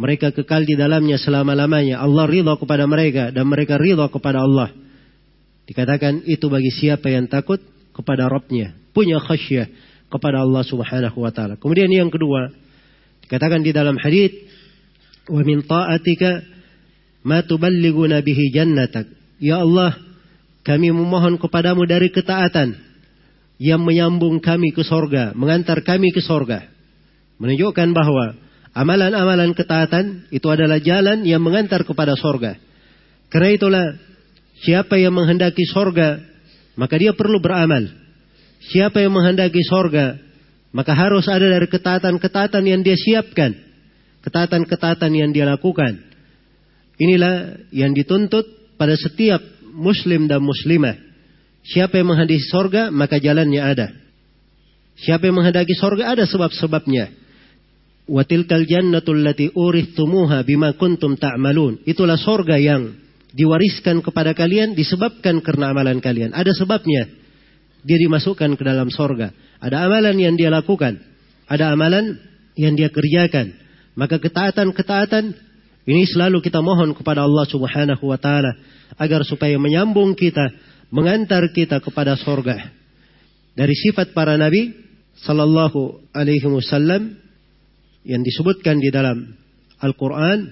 Mereka 0.00 0.32
kekal 0.32 0.64
di 0.64 0.74
dalamnya 0.80 1.20
selama-lamanya. 1.20 2.00
Allah 2.00 2.24
ridha 2.24 2.56
kepada 2.56 2.88
mereka 2.88 3.28
dan 3.30 3.44
mereka 3.46 3.76
ridha 3.76 4.08
kepada 4.08 4.40
Allah. 4.44 4.72
Dikatakan 5.68 6.24
itu 6.24 6.48
bagi 6.48 6.72
siapa 6.72 7.12
yang 7.12 7.28
takut 7.28 7.60
kepada 7.92 8.26
Rabbnya. 8.26 8.74
Punya 8.96 9.20
khasyah 9.20 9.68
kepada 10.10 10.42
Allah 10.42 10.64
subhanahu 10.66 11.20
wa 11.20 11.30
ta'ala. 11.30 11.60
Kemudian 11.60 11.92
yang 11.92 12.08
kedua. 12.08 12.50
Dikatakan 13.22 13.60
di 13.62 13.70
dalam 13.70 14.00
hadith. 14.00 14.34
Wa 15.30 15.44
min 15.46 15.62
ta'atika 15.62 16.42
ma 17.22 17.44
tuballiguna 17.44 18.24
bihi 18.24 18.50
jannatak. 18.50 19.06
Ya 19.36 19.60
Allah, 19.60 19.94
kami 20.64 20.90
memohon 20.90 21.36
kepadamu 21.36 21.84
dari 21.84 22.08
ketaatan 22.08 22.89
yang 23.60 23.84
menyambung 23.84 24.40
kami 24.40 24.72
ke 24.72 24.80
sorga, 24.80 25.36
mengantar 25.36 25.84
kami 25.84 26.08
ke 26.16 26.24
sorga. 26.24 26.64
Menunjukkan 27.36 27.92
bahwa 27.92 28.40
amalan-amalan 28.72 29.52
ketaatan 29.52 30.32
itu 30.32 30.48
adalah 30.48 30.80
jalan 30.80 31.28
yang 31.28 31.44
mengantar 31.44 31.84
kepada 31.84 32.16
sorga. 32.16 32.56
Karena 33.28 33.50
itulah 33.52 33.86
Siapa 34.60 35.00
yang 35.00 35.16
menghendaki 35.16 35.64
sorga, 35.64 36.20
maka 36.76 37.00
dia 37.00 37.16
perlu 37.16 37.40
beramal. 37.40 37.88
Siapa 38.60 39.00
yang 39.00 39.16
menghendaki 39.16 39.64
sorga, 39.64 40.20
maka 40.76 40.92
harus 40.92 41.24
ada 41.32 41.48
dari 41.48 41.64
ketaatan-ketaatan 41.64 42.64
yang 42.68 42.84
dia 42.84 42.96
siapkan. 43.00 43.56
Ketaatan-ketaatan 44.20 45.16
yang 45.16 45.32
dia 45.32 45.48
lakukan. 45.48 45.96
Inilah 47.00 47.64
yang 47.72 47.96
dituntut 47.96 48.76
pada 48.76 48.92
setiap 49.00 49.40
muslim 49.72 50.28
dan 50.28 50.44
muslimah. 50.44 51.09
Siapa 51.64 52.00
yang 52.00 52.12
menghendaki 52.12 52.40
sorga, 52.48 52.88
maka 52.88 53.20
jalannya 53.20 53.60
ada. 53.60 53.88
Siapa 55.00 55.28
yang 55.28 55.40
menghendaki 55.40 55.76
sorga, 55.76 56.12
ada 56.12 56.24
sebab-sebabnya. 56.24 57.12
Watilkal 58.10 58.66
jannatul 58.66 59.22
lati 59.22 59.52
urithumuha 59.54 60.42
bima 60.42 60.74
kuntum 60.74 61.14
ta'malun. 61.14 61.84
Itulah 61.86 62.18
sorga 62.18 62.58
yang 62.58 62.96
diwariskan 63.30 64.02
kepada 64.02 64.34
kalian 64.34 64.74
disebabkan 64.74 65.38
karena 65.44 65.70
amalan 65.70 66.02
kalian. 66.02 66.34
Ada 66.34 66.50
sebabnya. 66.56 67.06
Dia 67.86 67.96
dimasukkan 67.96 68.58
ke 68.58 68.62
dalam 68.66 68.90
sorga. 68.92 69.32
Ada 69.62 69.86
amalan 69.86 70.16
yang 70.18 70.34
dia 70.34 70.50
lakukan. 70.50 71.00
Ada 71.46 71.72
amalan 71.72 72.18
yang 72.58 72.74
dia 72.74 72.90
kerjakan. 72.90 73.56
Maka 73.94 74.18
ketaatan-ketaatan 74.20 75.32
ini 75.88 76.04
selalu 76.04 76.44
kita 76.44 76.60
mohon 76.60 76.92
kepada 76.92 77.24
Allah 77.24 77.46
Subhanahu 77.48 78.04
wa 78.04 78.18
taala 78.20 78.52
agar 79.00 79.24
supaya 79.24 79.56
menyambung 79.56 80.12
kita, 80.12 80.52
mengantar 80.90 81.46
kita 81.54 81.78
kepada 81.78 82.18
sorga. 82.18 82.70
Dari 83.54 83.74
sifat 83.74 84.14
para 84.14 84.34
nabi 84.38 84.74
sallallahu 85.22 86.10
alaihi 86.14 86.46
wasallam 86.46 87.18
yang 88.06 88.22
disebutkan 88.24 88.78
di 88.78 88.90
dalam 88.90 89.36
Al-Qur'an 89.80 90.50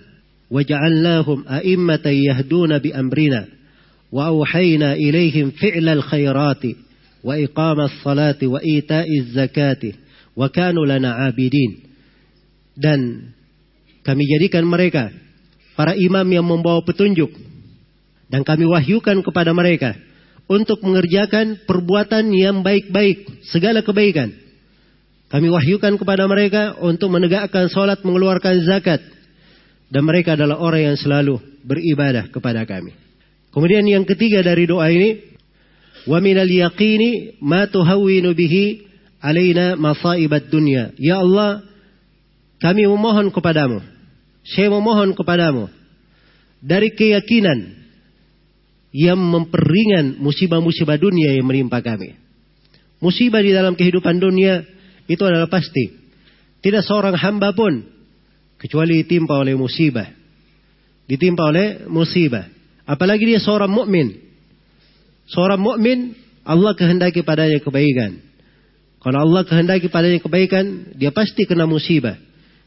wa 0.49 0.61
ja'alnahum 0.64 1.45
a'immatan 1.45 2.16
yahduna 2.16 2.80
bi 2.80 2.92
amrina 2.92 3.45
wa 4.09 4.33
auhayna 4.33 4.97
ilaihim 4.97 5.52
fi'lal 5.52 6.00
khairati 6.00 6.76
wa 7.21 7.37
iqamas 7.37 8.00
salati 8.00 8.49
wa 8.49 8.61
ita'iz 8.61 9.37
zakati 9.37 9.97
wa 10.33 10.49
kanu 10.49 10.88
lana 10.88 11.28
abidin 11.28 11.85
dan 12.78 13.33
kami 14.07 14.25
jadikan 14.25 14.64
mereka 14.64 15.12
para 15.76 15.92
imam 15.92 16.25
yang 16.25 16.47
membawa 16.47 16.80
petunjuk 16.80 17.28
dan 18.33 18.45
kami 18.45 18.64
wahyukan 18.64 19.21
kepada 19.21 19.52
mereka 19.52 19.92
untuk 20.49 20.81
mengerjakan 20.81 21.69
perbuatan 21.69 22.33
yang 22.33 22.64
baik-baik, 22.64 23.45
segala 23.52 23.85
kebaikan. 23.85 24.33
Kami 25.28 25.52
wahyukan 25.52 26.00
kepada 26.00 26.25
mereka 26.25 26.81
untuk 26.81 27.12
menegakkan 27.12 27.69
sholat, 27.69 28.00
mengeluarkan 28.00 28.64
zakat. 28.64 29.05
Dan 29.93 30.09
mereka 30.09 30.40
adalah 30.40 30.57
orang 30.57 30.93
yang 30.93 30.97
selalu 30.97 31.37
beribadah 31.64 32.33
kepada 32.33 32.64
kami. 32.64 32.97
Kemudian 33.52 33.85
yang 33.85 34.09
ketiga 34.09 34.40
dari 34.40 34.64
doa 34.64 34.88
ini. 34.88 35.37
Minal 36.09 36.49
yaqini 36.49 37.37
ma 37.45 37.69
tuhawwinu 37.69 38.33
bihi 38.33 38.88
alaina 39.21 39.76
masaibat 39.76 40.49
dunya. 40.49 40.97
Ya 40.97 41.21
Allah, 41.21 41.61
kami 42.64 42.88
memohon 42.88 43.28
kepadamu. 43.28 43.85
Saya 44.49 44.73
memohon 44.73 45.12
kepadamu. 45.12 45.69
Dari 46.64 46.97
keyakinan 46.97 47.88
yang 48.95 49.21
memperingan 49.21 50.16
musibah-musibah 50.21 50.97
dunia 50.97 51.37
yang 51.37 51.45
menimpa 51.45 51.85
kami. 51.85 52.16
Musibah 52.99 53.45
di 53.45 53.54
dalam 53.54 53.78
kehidupan 53.78 54.18
dunia 54.18 54.64
itu 55.07 55.23
adalah 55.23 55.47
pasti. 55.47 55.95
Tidak 56.59 56.83
seorang 56.83 57.14
hamba 57.14 57.54
pun 57.54 57.87
kecuali 58.59 59.04
ditimpa 59.04 59.38
oleh 59.38 59.54
musibah. 59.54 60.09
Ditimpa 61.07 61.49
oleh 61.49 61.87
musibah. 61.87 62.45
Apalagi 62.88 63.28
dia 63.28 63.40
seorang 63.40 63.71
mukmin. 63.71 64.18
Seorang 65.30 65.61
mukmin 65.61 66.16
Allah 66.42 66.73
kehendaki 66.73 67.23
padanya 67.23 67.61
kebaikan. 67.61 68.25
Kalau 68.99 69.18
Allah 69.23 69.47
kehendaki 69.47 69.87
padanya 69.92 70.18
kebaikan, 70.18 70.97
dia 70.99 71.14
pasti 71.14 71.47
kena 71.47 71.68
musibah. 71.71 72.18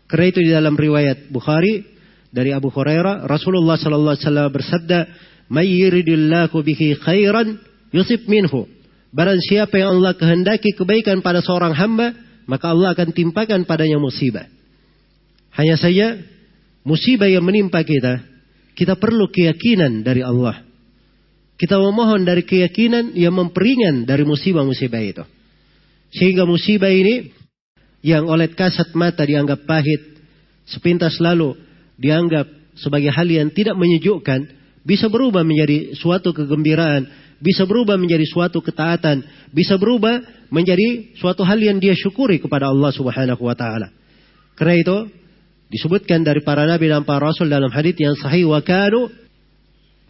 Karena 0.08 0.26
itu 0.32 0.40
di 0.40 0.52
dalam 0.54 0.80
riwayat 0.80 1.28
Bukhari 1.28 1.84
dari 2.32 2.56
Abu 2.56 2.72
Hurairah, 2.72 3.28
Rasulullah 3.28 3.76
sallallahu 3.76 4.16
alaihi 4.16 4.26
wasallam 4.28 4.48
bersabda, 4.56 5.00
"May 5.52 5.68
yuridillahu 5.68 6.56
bihi 6.64 6.96
khairan 6.96 7.60
yusib 7.92 8.24
minhu." 8.32 8.72
Barang 9.12 9.44
siapa 9.44 9.76
yang 9.76 10.00
Allah 10.00 10.16
kehendaki 10.16 10.72
kebaikan 10.72 11.20
pada 11.20 11.44
seorang 11.44 11.76
hamba, 11.76 12.16
maka 12.48 12.72
Allah 12.72 12.96
akan 12.96 13.12
timpakan 13.12 13.68
padanya 13.68 14.00
musibah. 14.00 14.48
Hanya 15.52 15.76
saja 15.76 16.16
musibah 16.88 17.28
yang 17.28 17.44
menimpa 17.44 17.84
kita, 17.84 18.24
kita 18.72 18.96
perlu 18.96 19.28
keyakinan 19.28 20.08
dari 20.08 20.24
Allah. 20.24 20.64
Kita 21.60 21.78
memohon 21.78 22.24
dari 22.24 22.42
keyakinan 22.42 23.14
yang 23.14 23.36
memperingan 23.36 24.08
dari 24.08 24.24
musibah-musibah 24.24 25.02
itu. 25.04 25.24
Sehingga 26.16 26.48
musibah 26.48 26.90
ini 26.90 27.30
yang 28.02 28.26
oleh 28.26 28.50
kasat 28.50 28.98
mata 28.98 29.22
dianggap 29.28 29.68
pahit, 29.70 30.24
sepintas 30.66 31.22
lalu 31.22 31.54
dianggap 32.02 32.50
sebagai 32.80 33.14
hal 33.14 33.30
yang 33.30 33.54
tidak 33.54 33.78
menyejukkan, 33.78 34.50
bisa 34.82 35.08
berubah 35.08 35.46
menjadi 35.46 35.94
suatu 35.94 36.34
kegembiraan, 36.34 37.06
bisa 37.42 37.66
berubah 37.66 37.98
menjadi 37.98 38.26
suatu 38.26 38.62
ketaatan, 38.62 39.26
bisa 39.54 39.78
berubah 39.78 40.22
menjadi 40.50 41.18
suatu 41.18 41.42
hal 41.46 41.58
yang 41.58 41.78
dia 41.82 41.94
syukuri 41.98 42.38
kepada 42.38 42.70
Allah 42.70 42.92
Subhanahu 42.94 43.42
wa 43.42 43.56
taala. 43.58 43.94
Karena 44.58 44.76
itu 44.78 44.98
disebutkan 45.72 46.22
dari 46.22 46.44
para 46.44 46.68
nabi 46.68 46.92
dan 46.92 47.08
para 47.08 47.24
rasul 47.32 47.50
dalam 47.50 47.72
hadis 47.72 47.96
yang 47.98 48.14
sahih 48.20 48.46
wa 48.46 48.60
kanu 48.62 49.10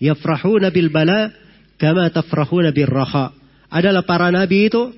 yafrahuna 0.01 0.73
bil 0.73 0.89
bala 0.89 1.31
kama 1.79 2.09
tafrahuna 2.09 2.73
bir 2.75 2.89
raha. 2.89 3.31
Adalah 3.71 4.03
para 4.03 4.27
nabi 4.33 4.67
itu 4.67 4.91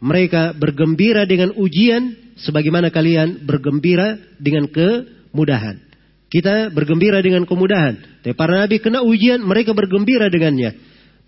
mereka 0.00 0.56
bergembira 0.56 1.28
dengan 1.28 1.52
ujian 1.56 2.34
sebagaimana 2.40 2.88
kalian 2.88 3.44
bergembira 3.44 4.16
dengan 4.40 4.68
kemudahan. 4.70 5.93
Kita 6.34 6.74
bergembira 6.74 7.22
dengan 7.22 7.46
kemudahan. 7.46 8.26
Tapi 8.26 8.34
para 8.34 8.66
nabi 8.66 8.82
kena 8.82 9.06
ujian, 9.06 9.38
mereka 9.38 9.70
bergembira 9.70 10.26
dengannya 10.26 10.74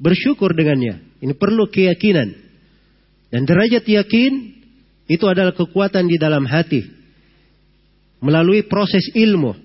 bersyukur 0.00 0.52
dengannya. 0.52 1.20
Ini 1.20 1.32
perlu 1.36 1.68
keyakinan. 1.68 2.28
Dan 3.32 3.42
derajat 3.44 3.84
yakin 3.84 4.32
itu 5.10 5.24
adalah 5.26 5.52
kekuatan 5.56 6.06
di 6.06 6.16
dalam 6.20 6.44
hati. 6.46 6.84
Melalui 8.22 8.64
proses 8.64 9.12
ilmu. 9.12 9.56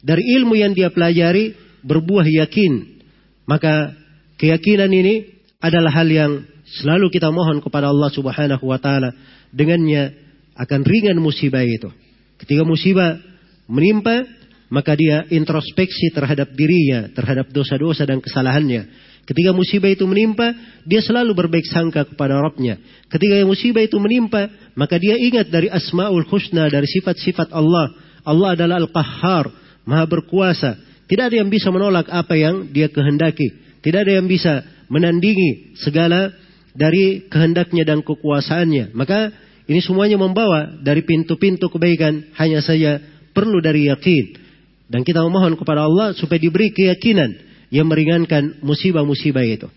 Dari 0.00 0.22
ilmu 0.38 0.54
yang 0.54 0.72
dia 0.72 0.92
pelajari 0.92 1.56
berbuah 1.82 2.24
yakin. 2.24 3.02
Maka 3.48 3.96
keyakinan 4.38 4.92
ini 4.92 5.26
adalah 5.58 5.90
hal 5.90 6.08
yang 6.08 6.32
selalu 6.78 7.10
kita 7.10 7.32
mohon 7.32 7.58
kepada 7.58 7.90
Allah 7.90 8.10
Subhanahu 8.12 8.64
wa 8.64 8.78
taala. 8.78 9.10
Dengannya 9.50 10.14
akan 10.54 10.80
ringan 10.84 11.18
musibah 11.18 11.64
itu. 11.64 11.90
Ketika 12.38 12.62
musibah 12.62 13.18
menimpa, 13.66 14.22
maka 14.68 14.92
dia 14.96 15.24
introspeksi 15.32 16.12
terhadap 16.12 16.52
dirinya, 16.52 17.08
terhadap 17.12 17.48
dosa-dosa 17.52 18.04
dan 18.04 18.20
kesalahannya 18.20 19.08
Ketika 19.28 19.52
musibah 19.52 19.92
itu 19.92 20.08
menimpa, 20.08 20.56
dia 20.88 21.04
selalu 21.04 21.36
berbaik 21.36 21.68
sangka 21.68 22.08
kepada 22.08 22.40
Rabbnya. 22.40 22.80
Ketika 23.12 23.44
musibah 23.44 23.84
itu 23.84 24.00
menimpa, 24.00 24.48
maka 24.72 24.96
dia 24.96 25.20
ingat 25.20 25.52
dari 25.52 25.68
asma'ul 25.68 26.24
husna, 26.32 26.72
dari 26.72 26.88
sifat-sifat 26.88 27.52
Allah. 27.52 27.92
Allah 28.24 28.56
adalah 28.56 28.80
Al-Qahhar, 28.80 29.52
maha 29.84 30.08
berkuasa. 30.08 30.80
Tidak 31.04 31.28
ada 31.28 31.36
yang 31.44 31.52
bisa 31.52 31.68
menolak 31.68 32.08
apa 32.08 32.40
yang 32.40 32.72
dia 32.72 32.88
kehendaki. 32.88 33.52
Tidak 33.84 34.00
ada 34.00 34.16
yang 34.16 34.24
bisa 34.24 34.64
menandingi 34.88 35.76
segala 35.76 36.32
dari 36.72 37.28
kehendaknya 37.28 37.84
dan 37.84 38.00
kekuasaannya. 38.00 38.96
Maka 38.96 39.28
ini 39.68 39.84
semuanya 39.84 40.16
membawa 40.16 40.80
dari 40.80 41.04
pintu-pintu 41.04 41.68
kebaikan 41.68 42.32
hanya 42.40 42.64
saja 42.64 42.96
perlu 43.36 43.60
dari 43.60 43.92
yakin. 43.92 44.47
Dan 44.88 45.04
kita 45.04 45.20
memohon 45.20 45.54
kepada 45.60 45.84
Allah 45.84 46.16
supaya 46.16 46.40
diberi 46.40 46.72
keyakinan 46.72 47.36
yang 47.68 47.84
meringankan 47.84 48.64
musibah-musibah 48.64 49.44
itu. 49.44 49.68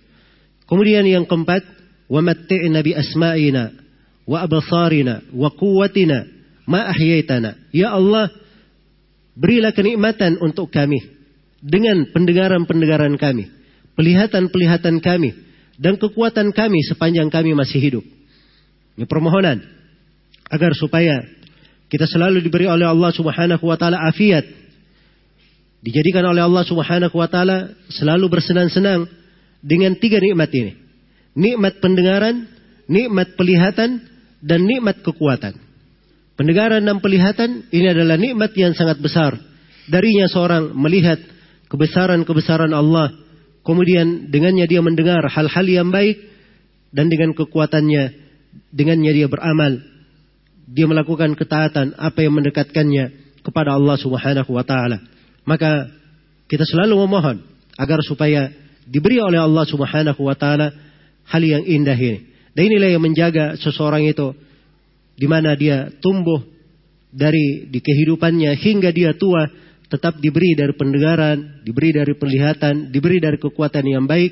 Kemudian 0.68 1.04
yang 1.04 1.28
keempat, 1.28 1.68
wa 4.28 4.38
absarina 4.40 5.24
wa 5.36 5.50
quwwatina 5.52 6.24
ma 6.64 6.88
ahyaitana. 6.88 7.60
Ya 7.76 7.92
Allah, 7.92 8.32
berilah 9.36 9.76
kenikmatan 9.76 10.40
untuk 10.40 10.72
kami 10.72 11.04
dengan 11.60 12.08
pendengaran-pendengaran 12.16 13.16
kami, 13.20 13.52
pelihatan-pelihatan 14.00 15.04
kami 15.04 15.36
dan 15.76 16.00
kekuatan 16.00 16.56
kami 16.56 16.80
sepanjang 16.88 17.28
kami 17.28 17.52
masih 17.52 17.80
hidup. 17.84 18.06
Ini 18.96 19.08
permohonan 19.08 19.60
agar 20.52 20.72
supaya 20.76 21.24
kita 21.88 22.08
selalu 22.08 22.44
diberi 22.44 22.68
oleh 22.68 22.88
Allah 22.88 23.12
Subhanahu 23.12 23.64
wa 23.68 23.76
taala 23.80 24.04
afiat 24.08 24.61
dijadikan 25.82 26.26
oleh 26.30 26.46
Allah 26.46 26.64
Subhanahu 26.66 27.14
wa 27.18 27.28
taala 27.30 27.74
selalu 27.90 28.30
bersenang-senang 28.30 29.10
dengan 29.62 29.98
tiga 29.98 30.22
nikmat 30.22 30.50
ini. 30.54 30.74
Nikmat 31.38 31.82
pendengaran, 31.82 32.50
nikmat 32.90 33.34
pelihatan, 33.38 34.04
dan 34.42 34.60
nikmat 34.66 35.02
kekuatan. 35.06 35.58
Pendengaran 36.36 36.82
dan 36.82 36.98
pelihatan 36.98 37.70
ini 37.70 37.88
adalah 37.94 38.18
nikmat 38.18 38.52
yang 38.58 38.74
sangat 38.74 38.98
besar. 38.98 39.38
Darinya 39.86 40.26
seorang 40.26 40.74
melihat 40.74 41.22
kebesaran-kebesaran 41.70 42.74
Allah, 42.74 43.14
kemudian 43.62 44.34
dengannya 44.34 44.66
dia 44.66 44.82
mendengar 44.82 45.22
hal-hal 45.30 45.66
yang 45.70 45.94
baik 45.94 46.18
dan 46.90 47.08
dengan 47.08 47.38
kekuatannya 47.38 48.04
dengannya 48.74 49.12
dia 49.14 49.28
beramal. 49.30 49.80
Dia 50.72 50.88
melakukan 50.88 51.36
ketaatan 51.36 52.00
apa 52.00 52.20
yang 52.24 52.34
mendekatkannya 52.36 53.38
kepada 53.44 53.76
Allah 53.76 53.96
Subhanahu 54.00 54.52
wa 54.56 54.64
taala. 54.66 55.04
Maka 55.46 55.90
kita 56.46 56.68
selalu 56.68 57.08
memohon 57.08 57.42
agar 57.80 58.00
supaya 58.06 58.52
diberi 58.86 59.18
oleh 59.24 59.40
Allah 59.40 59.66
Subhanahu 59.66 60.22
wa 60.22 60.36
taala 60.36 60.74
hal 61.28 61.42
yang 61.42 61.64
indah 61.64 61.96
ini. 61.96 62.28
Dan 62.52 62.68
inilah 62.68 62.90
yang 62.92 63.04
menjaga 63.04 63.56
seseorang 63.56 64.04
itu 64.04 64.36
di 65.16 65.28
mana 65.30 65.56
dia 65.56 65.88
tumbuh 66.04 66.44
dari 67.12 67.68
di 67.72 67.80
kehidupannya 67.80 68.56
hingga 68.60 68.92
dia 68.92 69.16
tua 69.16 69.48
tetap 69.92 70.20
diberi 70.24 70.56
dari 70.56 70.72
pendengaran, 70.72 71.64
diberi 71.68 71.92
dari 71.92 72.16
penglihatan, 72.16 72.96
diberi 72.96 73.20
dari 73.20 73.36
kekuatan 73.36 73.84
yang 73.84 74.08
baik. 74.08 74.32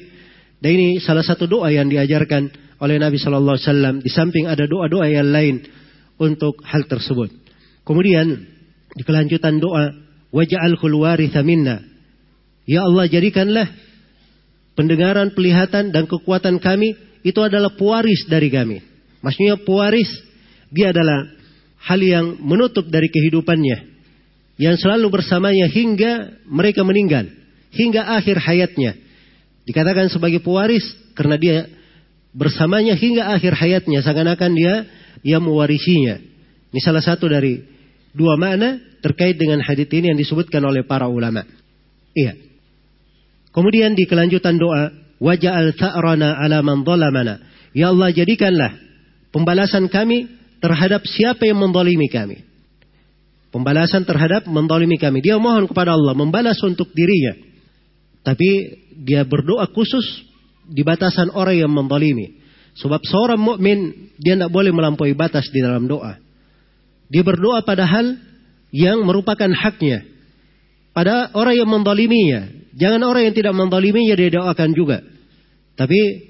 Dan 0.59 0.71
ini 0.75 0.89
salah 1.03 1.23
satu 1.23 1.47
doa 1.47 1.67
yang 1.71 1.87
diajarkan 1.87 2.47
oleh 2.79 2.95
Nabi 2.95 3.19
Shallallahu 3.19 3.55
Alaihi 3.59 3.67
Wasallam. 3.67 3.95
Di 3.99 4.11
samping 4.11 4.47
ada 4.47 4.63
doa-doa 4.63 5.07
yang 5.11 5.27
lain 5.27 5.63
untuk 6.15 6.63
hal 6.63 6.87
tersebut. 6.87 7.31
Kemudian 7.83 8.27
di 8.95 9.03
kelanjutan 9.03 9.59
doa, 9.59 9.91
waj'alhul 10.33 10.97
waritha 11.01 11.41
minna. 11.45 11.81
Ya 12.69 12.85
Allah 12.85 13.09
jadikanlah 13.09 13.67
pendengaran, 14.77 15.33
pelihatan 15.33 15.89
dan 15.89 16.05
kekuatan 16.05 16.61
kami 16.61 16.93
itu 17.25 17.39
adalah 17.41 17.73
pewaris 17.75 18.29
dari 18.29 18.47
kami. 18.53 18.79
Maksudnya 19.19 19.59
pewaris 19.59 20.07
dia 20.71 20.93
adalah 20.93 21.27
hal 21.83 21.99
yang 21.99 22.39
menutup 22.39 22.87
dari 22.87 23.09
kehidupannya 23.11 23.89
yang 24.59 24.75
selalu 24.75 25.07
bersamanya 25.07 25.71
hingga 25.71 26.43
mereka 26.45 26.83
meninggal, 26.83 27.31
hingga 27.71 28.19
akhir 28.19 28.43
hayatnya. 28.43 28.99
Dikatakan 29.63 30.11
sebagai 30.11 30.43
pewaris 30.43 30.83
karena 31.15 31.39
dia 31.39 31.57
bersamanya 32.35 32.93
hingga 32.93 33.33
akhir 33.33 33.55
hayatnya 33.55 34.03
seakan-akan 34.03 34.51
dia 34.53 34.73
yang 35.23 35.43
mewarisinya. 35.43 36.19
Ini 36.69 36.79
salah 36.83 37.01
satu 37.01 37.25
dari 37.25 37.63
dua 38.19 38.35
makna 38.35 38.83
terkait 38.99 39.39
dengan 39.39 39.63
hadits 39.63 39.95
ini 39.95 40.11
yang 40.11 40.19
disebutkan 40.19 40.59
oleh 40.67 40.83
para 40.83 41.07
ulama. 41.07 41.47
Iya. 42.11 42.35
Kemudian 43.55 43.95
di 43.95 44.03
kelanjutan 44.03 44.59
doa, 44.59 44.91
waja'al 45.23 45.71
ta'rana 45.79 46.35
ala 46.35 46.59
man. 46.59 46.83
Ya 47.71 47.95
Allah 47.95 48.11
jadikanlah 48.11 48.75
pembalasan 49.31 49.87
kami 49.87 50.27
terhadap 50.59 51.07
siapa 51.07 51.47
yang 51.47 51.63
mendolimi 51.63 52.11
kami. 52.11 52.43
Pembalasan 53.49 54.05
terhadap 54.05 54.45
mendolimi 54.45 55.01
kami. 55.01 55.25
Dia 55.25 55.41
mohon 55.41 55.65
kepada 55.65 55.97
Allah 55.97 56.13
membalas 56.13 56.59
untuk 56.61 56.93
dirinya. 56.93 57.33
Tapi 58.21 58.49
dia 58.99 59.25
berdoa 59.25 59.65
khusus 59.73 60.05
di 60.69 60.85
batasan 60.85 61.33
orang 61.33 61.65
yang 61.65 61.71
mendolimi. 61.73 62.37
Sebab 62.77 63.01
seorang 63.01 63.41
mukmin 63.41 64.11
dia 64.21 64.37
tidak 64.37 64.53
boleh 64.53 64.69
melampaui 64.69 65.17
batas 65.17 65.49
di 65.49 65.65
dalam 65.65 65.89
doa. 65.89 66.28
Dia 67.09 67.25
berdoa 67.25 67.65
pada 67.65 67.89
hal 67.89 68.17
yang 68.69 69.01
merupakan 69.01 69.49
haknya. 69.49 70.05
Pada 70.93 71.33
orang 71.33 71.57
yang 71.57 71.69
mendoliminya. 71.69 72.41
Jangan 72.77 73.01
orang 73.03 73.29
yang 73.29 73.35
tidak 73.35 73.53
mendoliminya 73.57 74.13
dia 74.13 74.29
doakan 74.29 74.71
juga. 74.77 75.01
Tapi 75.73 76.29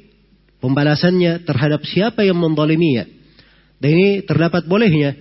pembalasannya 0.64 1.44
terhadap 1.44 1.84
siapa 1.84 2.24
yang 2.24 2.40
mendoliminya. 2.40 3.08
Dan 3.80 3.90
ini 3.96 4.10
terdapat 4.28 4.68
bolehnya 4.68 5.16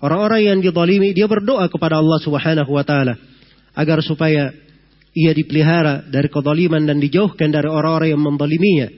orang-orang 0.00 0.40
yang 0.44 0.58
didolimi 0.64 1.12
dia 1.12 1.28
berdoa 1.28 1.68
kepada 1.68 2.00
Allah 2.00 2.18
Subhanahu 2.24 2.72
wa 2.72 2.84
taala 2.86 3.20
agar 3.76 4.00
supaya 4.00 4.50
ia 5.12 5.32
dipelihara 5.36 6.08
dari 6.08 6.32
kedoliman 6.32 6.84
dan 6.88 7.02
dijauhkan 7.02 7.52
dari 7.52 7.68
orang-orang 7.68 8.16
yang 8.16 8.22
mendoliminya. 8.22 8.88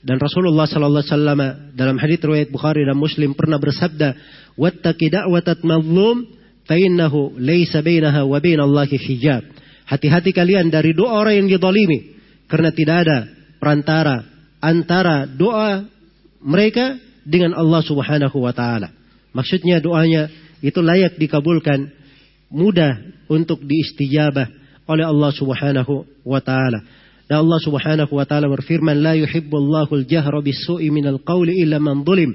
Dan 0.00 0.16
Rasulullah 0.16 0.64
sallallahu 0.64 1.04
alaihi 1.04 1.12
wasallam 1.12 1.40
dalam 1.76 1.96
hadis 2.00 2.24
riwayat 2.24 2.48
Bukhari 2.48 2.88
dan 2.88 2.96
Muslim 2.96 3.36
pernah 3.36 3.60
bersabda, 3.60 4.16
"Wattaqi 4.56 5.12
da'watat 5.12 5.60
mazlum 5.60 6.24
fa 6.64 6.76
innahu 6.80 7.36
laysa 7.36 7.84
bainaha 7.84 8.24
wa 8.24 8.40
bainallahi 8.40 8.96
hijab." 8.96 9.44
Hati-hati 9.84 10.32
kalian 10.32 10.72
dari 10.72 10.96
doa 10.96 11.20
orang 11.20 11.44
yang 11.44 11.48
didolimi 11.52 12.16
karena 12.48 12.72
tidak 12.72 12.96
ada 13.04 13.18
perantara 13.60 14.24
antara 14.62 15.28
doa 15.28 15.84
mereka 16.40 16.96
dengan 17.26 17.52
Allah 17.52 17.84
Subhanahu 17.84 18.40
wa 18.40 18.52
taala. 18.56 18.96
Maksudnya 19.36 19.84
doanya 19.84 20.32
itu 20.64 20.80
layak 20.80 21.20
dikabulkan, 21.20 21.92
mudah 22.48 23.20
untuk 23.28 23.60
diistijabah 23.64 24.48
oleh 24.88 25.04
Allah 25.04 25.30
Subhanahu 25.36 26.08
wa 26.24 26.40
taala. 26.40 26.82
Dan 27.30 27.46
Allah 27.46 27.62
Subhanahu 27.62 28.10
wa 28.10 28.26
taala 28.26 28.50
berfirman, 28.50 29.06
"La 29.06 29.14
yuhibbullahu 29.14 30.02
al-jahra 30.02 30.42
bis-su'i 30.42 30.90
minal 30.90 31.22
qawli 31.22 31.62
illa 31.62 31.78
man 31.78 32.02
dhulim." 32.02 32.34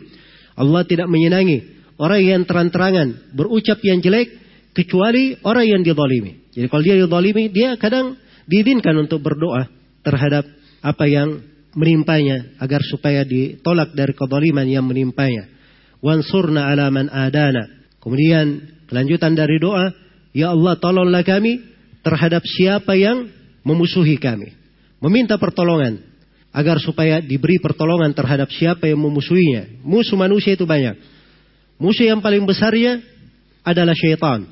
Allah 0.56 0.88
tidak 0.88 1.12
menyenangi 1.12 1.68
orang 2.00 2.24
yang 2.24 2.42
terang-terangan 2.48 3.36
berucap 3.36 3.84
yang 3.84 4.00
jelek 4.00 4.32
kecuali 4.72 5.36
orang 5.44 5.68
yang 5.68 5.82
dizalimi. 5.84 6.48
Jadi 6.56 6.72
kalau 6.72 6.84
dia 6.88 6.96
dizalimi, 6.96 7.52
dia 7.52 7.76
kadang 7.76 8.16
diizinkan 8.48 8.96
untuk 8.96 9.20
berdoa 9.20 9.68
terhadap 10.00 10.48
apa 10.80 11.06
yang 11.12 11.44
menimpanya 11.76 12.56
agar 12.64 12.80
supaya 12.80 13.28
ditolak 13.28 13.92
dari 13.92 14.16
kezaliman 14.16 14.64
yang 14.64 14.88
menimpanya. 14.88 15.52
Wansurna 16.00 16.72
ala 16.72 16.88
man 16.88 17.12
adana. 17.12 17.68
Kemudian 18.00 18.64
kelanjutan 18.88 19.36
dari 19.36 19.60
doa, 19.60 19.92
ya 20.32 20.56
Allah 20.56 20.80
tolonglah 20.80 21.28
kami 21.28 21.60
terhadap 22.00 22.48
siapa 22.48 22.96
yang 22.96 23.28
memusuhi 23.68 24.16
kami 24.16 24.64
meminta 25.06 25.38
pertolongan 25.38 26.02
agar 26.56 26.82
supaya 26.82 27.22
diberi 27.22 27.62
pertolongan 27.62 28.16
terhadap 28.16 28.50
siapa 28.50 28.90
yang 28.90 28.98
memusuhinya. 28.98 29.86
Musuh 29.86 30.18
manusia 30.18 30.58
itu 30.58 30.66
banyak. 30.66 30.98
Musuh 31.78 32.08
yang 32.08 32.24
paling 32.24 32.48
besarnya 32.48 33.04
adalah 33.62 33.94
syaitan. 33.94 34.48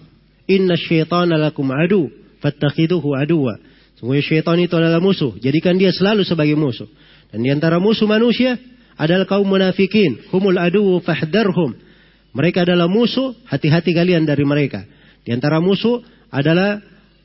Inna 0.45 0.75
syaitan 0.75 1.31
lakum 1.31 1.71
adu, 1.71 2.11
fattakhiduhu 2.43 3.15
aduwa. 3.15 3.55
Sungguh 3.95 4.19
syaitan 4.19 4.59
itu 4.59 4.75
adalah 4.75 4.99
musuh. 4.99 5.39
Jadikan 5.39 5.79
dia 5.79 5.95
selalu 5.95 6.27
sebagai 6.27 6.59
musuh. 6.59 6.91
Dan 7.31 7.39
di 7.39 7.49
antara 7.49 7.79
musuh 7.79 8.03
manusia 8.03 8.59
adalah 8.99 9.23
kaum 9.23 9.47
munafikin. 9.47 10.27
Humul 10.27 10.59
adu 10.59 10.99
fahdarhum. 10.99 11.79
Mereka 12.35 12.67
adalah 12.67 12.91
musuh, 12.91 13.31
hati-hati 13.47 13.95
kalian 13.95 14.27
dari 14.27 14.43
mereka. 14.43 14.83
Di 15.23 15.31
antara 15.31 15.63
musuh 15.63 16.03
adalah 16.27 16.83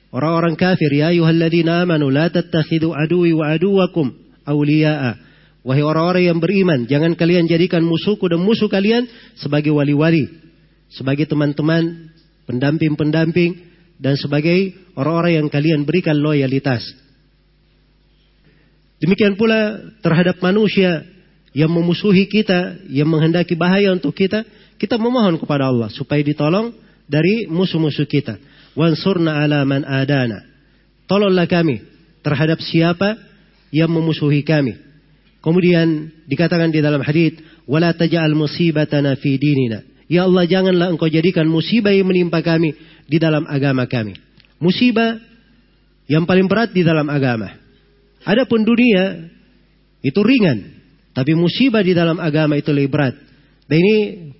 Orang-orang 0.08 0.56
kafir, 0.56 0.88
ya 0.88 1.12
ayuhalladzina 1.12 1.84
amanu 1.84 2.08
la 2.08 2.32
tattakhidu 2.32 2.96
aduwi 2.96 3.36
wa 3.36 3.52
aduwakum 3.52 4.16
awliya'a. 4.48 5.20
Wahai 5.68 5.84
orang-orang 5.84 6.24
yang 6.32 6.38
beriman, 6.40 6.88
jangan 6.88 7.12
kalian 7.12 7.44
jadikan 7.44 7.84
musuhku 7.84 8.24
dan 8.24 8.40
musuh 8.40 8.72
kalian 8.72 9.04
sebagai 9.36 9.68
wali-wali, 9.68 10.32
sebagai 10.88 11.28
teman-teman, 11.28 12.08
pendamping-pendamping, 12.48 13.68
dan 14.00 14.16
sebagai 14.16 14.72
orang-orang 14.96 15.44
yang 15.44 15.48
kalian 15.52 15.84
berikan 15.84 16.16
loyalitas. 16.16 16.88
Demikian 19.04 19.36
pula 19.36 19.92
terhadap 20.00 20.40
manusia 20.40 21.04
yang 21.52 21.68
memusuhi 21.68 22.32
kita, 22.32 22.80
yang 22.88 23.12
menghendaki 23.12 23.60
bahaya 23.60 23.92
untuk 23.92 24.16
kita, 24.16 24.48
kita 24.80 24.96
memohon 24.96 25.36
kepada 25.36 25.68
Allah 25.68 25.92
supaya 25.92 26.24
ditolong 26.24 26.72
dari 27.04 27.44
musuh-musuh 27.44 28.08
kita 28.08 28.40
wansurna 28.74 29.44
ala 29.44 29.64
man 29.64 29.84
adana. 29.84 30.44
Tolonglah 31.08 31.48
kami 31.48 31.80
terhadap 32.20 32.60
siapa 32.60 33.16
yang 33.72 33.88
memusuhi 33.88 34.44
kami. 34.44 34.76
Kemudian 35.40 36.12
dikatakan 36.28 36.68
di 36.74 36.82
dalam 36.82 37.00
hadis, 37.00 37.38
"Wala 37.64 37.94
taj'al 37.94 38.34
musibatana 38.34 39.16
fi 39.16 39.38
dinina." 39.40 39.80
Ya 40.08 40.24
Allah, 40.24 40.48
janganlah 40.48 40.88
Engkau 40.92 41.08
jadikan 41.08 41.44
musibah 41.48 41.92
yang 41.92 42.08
menimpa 42.08 42.40
kami 42.40 42.72
di 43.04 43.16
dalam 43.20 43.44
agama 43.44 43.84
kami. 43.84 44.16
Musibah 44.56 45.20
yang 46.08 46.24
paling 46.24 46.48
berat 46.48 46.72
di 46.72 46.80
dalam 46.80 47.06
agama. 47.12 47.52
Adapun 48.24 48.64
dunia 48.64 49.28
itu 50.00 50.20
ringan, 50.24 50.80
tapi 51.12 51.36
musibah 51.36 51.84
di 51.84 51.92
dalam 51.92 52.16
agama 52.18 52.56
itu 52.56 52.72
lebih 52.72 52.90
berat. 52.90 53.14
Dan 53.68 53.78
ini 53.78 53.96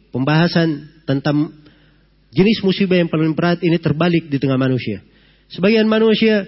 pembahasan 0.09 0.89
tentang 1.05 1.58
Jenis 2.29 2.61
musibah 2.61 3.01
yang 3.01 3.09
paling 3.09 3.33
berat 3.33 3.65
ini 3.65 3.81
terbalik 3.81 4.29
di 4.29 4.37
tengah 4.37 4.61
manusia. 4.61 5.01
Sebagian 5.49 5.89
manusia, 5.89 6.45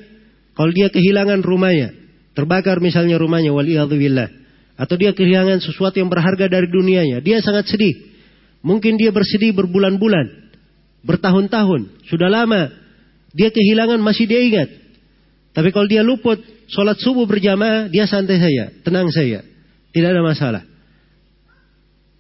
kalau 0.53 0.69
dia 0.77 0.93
kehilangan 0.93 1.41
rumahnya, 1.41 1.97
terbakar 2.37 2.85
misalnya 2.85 3.17
rumahnya, 3.17 3.57
waliyadzubillah. 3.57 4.29
Atau 4.77 5.01
dia 5.01 5.17
kehilangan 5.17 5.61
sesuatu 5.65 5.97
yang 5.97 6.13
berharga 6.13 6.49
dari 6.49 6.69
dunianya, 6.69 7.25
dia 7.25 7.41
sangat 7.41 7.69
sedih. 7.69 7.97
Mungkin 8.61 9.01
dia 9.01 9.09
bersedih 9.09 9.57
berbulan-bulan, 9.57 10.53
bertahun-tahun, 11.05 12.05
sudah 12.13 12.29
lama. 12.29 12.69
Dia 13.33 13.49
kehilangan 13.49 14.01
masih 14.05 14.29
dia 14.29 14.41
ingat. 14.45 14.69
Tapi 15.57 15.73
kalau 15.73 15.89
dia 15.89 16.05
luput, 16.05 16.41
sholat 16.69 17.01
subuh 17.01 17.25
berjamaah, 17.25 17.89
dia 17.89 18.05
santai 18.05 18.37
saja, 18.37 18.69
tenang 18.85 19.09
saja. 19.09 19.41
Tidak 19.91 20.09
ada 20.13 20.23
masalah. 20.23 20.63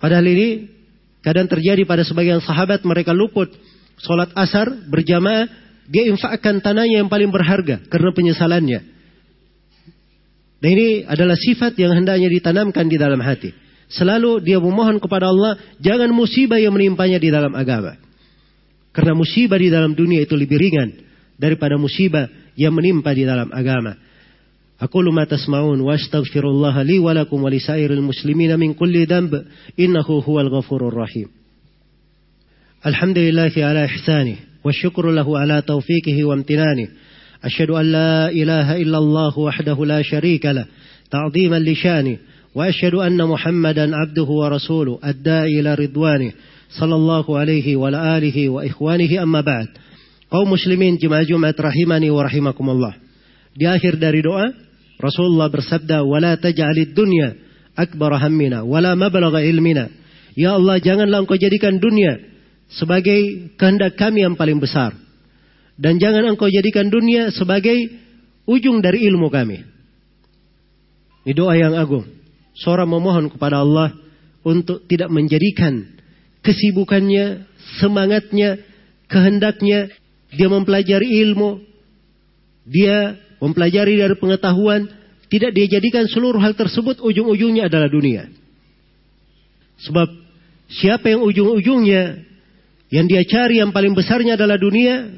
Padahal 0.00 0.26
ini 0.32 0.79
Kadang 1.20 1.46
terjadi 1.48 1.84
pada 1.84 2.00
sebagian 2.00 2.40
sahabat 2.40 2.80
mereka 2.84 3.12
luput 3.12 3.52
sholat 4.00 4.32
asar 4.32 4.72
berjamaah, 4.88 5.48
dia 5.90 6.08
infakkan 6.08 6.64
tanahnya 6.64 7.04
yang 7.04 7.12
paling 7.12 7.28
berharga 7.28 7.84
karena 7.92 8.10
penyesalannya. 8.14 8.80
Dan 10.60 10.70
ini 10.76 10.88
adalah 11.08 11.36
sifat 11.36 11.76
yang 11.80 11.96
hendaknya 11.96 12.28
ditanamkan 12.28 12.84
di 12.88 12.96
dalam 13.00 13.20
hati. 13.20 13.52
Selalu 13.90 14.44
dia 14.44 14.60
memohon 14.60 15.02
kepada 15.02 15.32
Allah, 15.32 15.58
jangan 15.82 16.12
musibah 16.12 16.60
yang 16.60 16.70
menimpanya 16.76 17.18
di 17.18 17.32
dalam 17.32 17.50
agama. 17.56 17.96
Karena 18.92 19.16
musibah 19.16 19.58
di 19.58 19.72
dalam 19.72 19.96
dunia 19.96 20.22
itu 20.22 20.36
lebih 20.36 20.56
ringan 20.60 20.90
daripada 21.40 21.74
musibah 21.80 22.28
yang 22.54 22.76
menimpa 22.76 23.10
di 23.16 23.24
dalam 23.24 23.48
agama. 23.50 23.96
أقول 24.80 25.14
ما 25.14 25.24
تسمعون 25.24 25.80
وأستغفر 25.80 26.44
الله 26.48 26.82
لي 26.82 26.98
ولكم 26.98 27.42
ولسائر 27.42 27.92
المسلمين 27.92 28.58
من 28.58 28.74
كل 28.74 29.06
ذنب 29.06 29.44
إنه 29.80 30.22
هو 30.28 30.40
الغفور 30.40 30.88
الرحيم 30.88 31.26
الحمد 32.86 33.18
لله 33.18 33.52
على 33.56 33.84
إحسانه 33.84 34.36
والشكر 34.64 35.10
له 35.10 35.38
على 35.38 35.62
توفيقه 35.62 36.24
وامتنانه 36.24 36.88
أشهد 37.44 37.70
أن 37.70 37.92
لا 37.92 38.30
إله 38.30 38.76
إلا 38.76 38.98
الله 38.98 39.38
وحده 39.38 39.86
لا 39.86 40.02
شريك 40.02 40.46
له 40.46 40.66
تعظيما 41.10 41.58
لشانه 41.58 42.16
وأشهد 42.54 42.94
أن 42.94 43.24
محمدا 43.24 43.96
عبده 43.96 44.24
ورسوله 44.24 44.98
الداعي 45.04 45.60
إلى 45.60 45.74
رضوانه 45.74 46.32
alaihi 46.78 47.76
wa 47.76 47.90
alihi 47.90 48.48
wa 48.48 48.64
ikhwanihi 48.64 49.18
amma 49.18 49.42
ba'd. 49.42 49.68
Kaum 50.30 50.48
muslimin 50.48 50.98
jemaah 51.02 51.26
Jumat 51.26 51.58
rahimani 51.58 52.10
wa 52.10 52.22
rahimakumullah. 52.22 52.94
Di 53.58 53.66
akhir 53.66 53.98
dari 53.98 54.22
doa, 54.22 54.54
Rasulullah 55.00 55.48
bersabda, 55.48 56.04
"Wala 56.04 56.36
taj'alid 56.36 56.92
dunya 56.92 57.32
akbar 57.72 58.20
hammina 58.20 58.62
wala 58.68 58.92
mablagha 58.92 59.40
ilmina." 59.40 59.88
Ya 60.36 60.54
Allah, 60.54 60.78
janganlah 60.78 61.24
Engkau 61.24 61.40
jadikan 61.40 61.80
dunia 61.80 62.20
sebagai 62.70 63.50
kehendak 63.58 63.98
kami 63.98 64.22
yang 64.22 64.38
paling 64.38 64.60
besar. 64.62 64.94
Dan 65.80 65.96
jangan 65.96 66.28
Engkau 66.28 66.46
jadikan 66.52 66.92
dunia 66.92 67.32
sebagai 67.32 67.74
ujung 68.44 68.84
dari 68.84 69.08
ilmu 69.08 69.26
kami. 69.32 69.64
Ini 71.24 71.32
doa 71.32 71.56
yang 71.56 71.74
agung. 71.74 72.06
Seorang 72.60 72.88
memohon 72.88 73.32
kepada 73.32 73.64
Allah 73.64 73.96
untuk 74.44 74.84
tidak 74.86 75.08
menjadikan 75.08 75.88
kesibukannya, 76.44 77.48
semangatnya, 77.80 78.60
kehendaknya 79.08 79.92
dia 80.32 80.48
mempelajari 80.48 81.20
ilmu, 81.26 81.60
dia 82.68 83.18
mempelajari 83.40 83.96
dari 83.96 84.14
pengetahuan, 84.20 84.86
tidak 85.32 85.50
dia 85.56 85.66
jadikan 85.66 86.06
seluruh 86.06 86.38
hal 86.38 86.54
tersebut 86.54 87.00
ujung-ujungnya 87.00 87.66
adalah 87.66 87.88
dunia. 87.88 88.28
Sebab 89.80 90.08
siapa 90.68 91.08
yang 91.08 91.24
ujung-ujungnya 91.24 92.30
yang 92.90 93.06
dia 93.06 93.22
cari 93.24 93.62
yang 93.62 93.70
paling 93.70 93.94
besarnya 93.94 94.34
adalah 94.34 94.58
dunia, 94.58 95.08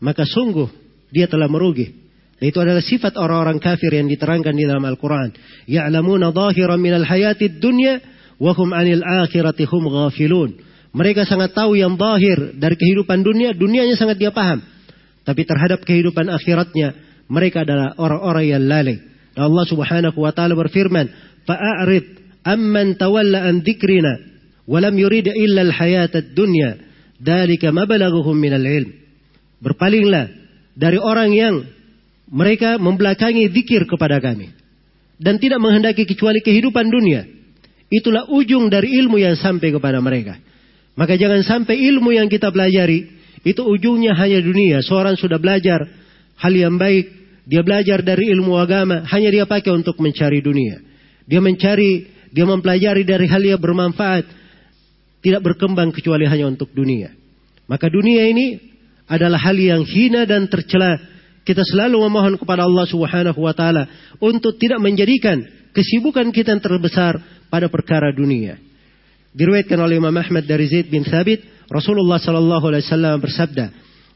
maka 0.00 0.24
sungguh 0.24 0.68
dia 1.12 1.28
telah 1.28 1.46
merugi. 1.46 1.92
Dan 2.40 2.50
itu 2.50 2.58
adalah 2.58 2.82
sifat 2.82 3.14
orang-orang 3.20 3.62
kafir 3.62 3.92
yang 3.92 4.08
diterangkan 4.10 4.50
di 4.56 4.66
dalam 4.66 4.82
Al-Quran. 4.82 5.30
Ya'lamuna 5.68 6.34
zahiran 6.34 6.80
minal 6.80 7.06
hayatid 7.06 7.62
dunya, 7.62 8.02
wahum 8.40 8.74
anil 8.74 9.04
akhirati 9.04 9.68
hum 9.68 9.86
ghafilun. 9.86 10.50
Mereka 10.92 11.28
sangat 11.28 11.54
tahu 11.54 11.78
yang 11.78 11.94
zahir 11.94 12.56
dari 12.58 12.74
kehidupan 12.74 13.22
dunia, 13.22 13.54
dunianya 13.54 13.94
sangat 13.94 14.18
dia 14.18 14.32
paham. 14.34 14.64
Tapi 15.22 15.46
terhadap 15.46 15.86
kehidupan 15.86 16.26
akhiratnya, 16.32 16.96
mereka 17.32 17.64
adalah 17.64 17.96
orang-orang 17.96 18.44
yang 18.44 18.62
lalai. 18.68 19.00
Dan 19.32 19.48
Allah 19.48 19.64
Subhanahu 19.64 20.18
wa 20.20 20.36
taala 20.36 20.52
berfirman, 20.52 21.08
"Fa'arid 21.48 22.04
amman 22.44 23.00
tawalla 23.00 23.48
an 23.48 23.64
dzikrina 23.64 24.20
wa 24.68 24.78
lam 24.84 24.92
yurid 24.92 25.32
illa 25.32 25.64
al-hayata 25.64 26.20
ad-dunya, 26.20 26.76
dzalika 27.16 27.72
mablaghuhum 27.72 28.36
min 28.36 28.52
al-ilm." 28.52 28.92
Berpalinglah 29.64 30.28
dari 30.76 31.00
orang 31.00 31.32
yang 31.32 31.64
mereka 32.28 32.76
membelakangi 32.76 33.48
zikir 33.48 33.88
kepada 33.88 34.20
kami 34.20 34.52
dan 35.16 35.40
tidak 35.40 35.56
menghendaki 35.62 36.04
kecuali 36.04 36.44
kehidupan 36.44 36.92
dunia. 36.92 37.24
Itulah 37.88 38.28
ujung 38.28 38.68
dari 38.68 38.92
ilmu 39.00 39.20
yang 39.20 39.36
sampai 39.36 39.72
kepada 39.72 40.00
mereka. 40.04 40.36
Maka 40.96 41.16
jangan 41.16 41.40
sampai 41.40 41.80
ilmu 41.92 42.12
yang 42.12 42.28
kita 42.28 42.52
pelajari 42.52 43.08
itu 43.44 43.62
ujungnya 43.64 44.12
hanya 44.16 44.40
dunia. 44.44 44.84
Seorang 44.84 45.16
sudah 45.16 45.40
belajar 45.40 45.88
hal 46.40 46.52
yang 46.52 46.74
baik, 46.80 47.21
dia 47.42 47.62
belajar 47.66 48.06
dari 48.06 48.30
ilmu 48.30 48.54
agama, 48.54 49.02
hanya 49.10 49.30
dia 49.34 49.44
pakai 49.46 49.74
untuk 49.74 49.98
mencari 49.98 50.38
dunia. 50.38 50.78
Dia 51.26 51.42
mencari, 51.42 52.06
dia 52.30 52.46
mempelajari 52.46 53.02
dari 53.02 53.26
hal 53.26 53.42
yang 53.42 53.58
bermanfaat, 53.58 54.24
tidak 55.22 55.42
berkembang 55.42 55.90
kecuali 55.90 56.26
hanya 56.26 56.50
untuk 56.50 56.70
dunia. 56.70 57.14
Maka 57.66 57.90
dunia 57.90 58.26
ini 58.30 58.58
adalah 59.06 59.38
hal 59.38 59.58
yang 59.58 59.82
hina 59.86 60.26
dan 60.26 60.46
tercela. 60.46 60.98
Kita 61.42 61.66
selalu 61.66 61.98
memohon 62.06 62.34
kepada 62.38 62.62
Allah 62.62 62.86
Subhanahu 62.86 63.38
wa 63.42 63.54
taala 63.54 64.14
untuk 64.22 64.58
tidak 64.62 64.78
menjadikan 64.78 65.42
kesibukan 65.74 66.30
kita 66.30 66.54
yang 66.54 66.62
terbesar 66.62 67.18
pada 67.50 67.66
perkara 67.66 68.14
dunia. 68.14 68.58
Diriwayatkan 69.34 69.78
oleh 69.80 69.98
Imam 69.98 70.14
Ahmad 70.14 70.44
dari 70.46 70.70
Zaid 70.70 70.92
bin 70.92 71.02
Thabit, 71.02 71.42
Rasulullah 71.66 72.20
sallallahu 72.20 72.70
alaihi 72.70 72.84
wasallam 72.86 73.16
bersabda, 73.18 73.64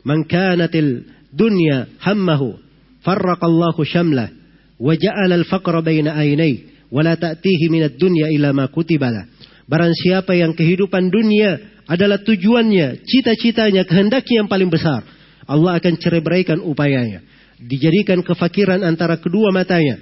"Man 0.04 0.28
kanatil 0.28 1.08
dunya 1.32 1.90
hammahu, 2.04 2.65
farraqallahu 3.06 3.86
syamlah, 3.86 4.34
wa 4.82 4.92
ja'ala 4.98 5.38
al-faqra 5.38 5.78
baina 5.86 6.18
aynai, 6.18 6.66
wa 6.90 7.06
la 7.06 7.14
ta'tihi 7.14 7.70
minad 7.70 7.94
dunya 7.94 8.34
illa 8.34 8.50
ma 8.50 8.66
kutibala." 8.66 9.30
Barang 9.70 9.94
siapa 9.94 10.34
yang 10.34 10.54
kehidupan 10.54 11.10
dunia 11.10 11.58
adalah 11.86 12.18
tujuannya, 12.22 13.06
cita-citanya, 13.06 13.86
kehendaknya 13.86 14.42
yang 14.42 14.50
paling 14.50 14.70
besar, 14.70 15.06
Allah 15.46 15.78
akan 15.78 15.94
cerai 15.98 16.22
beraikan 16.22 16.58
upayanya. 16.58 17.22
Dijadikan 17.56 18.20
kefakiran 18.20 18.82
antara 18.82 19.16
kedua 19.16 19.48
matanya 19.54 19.96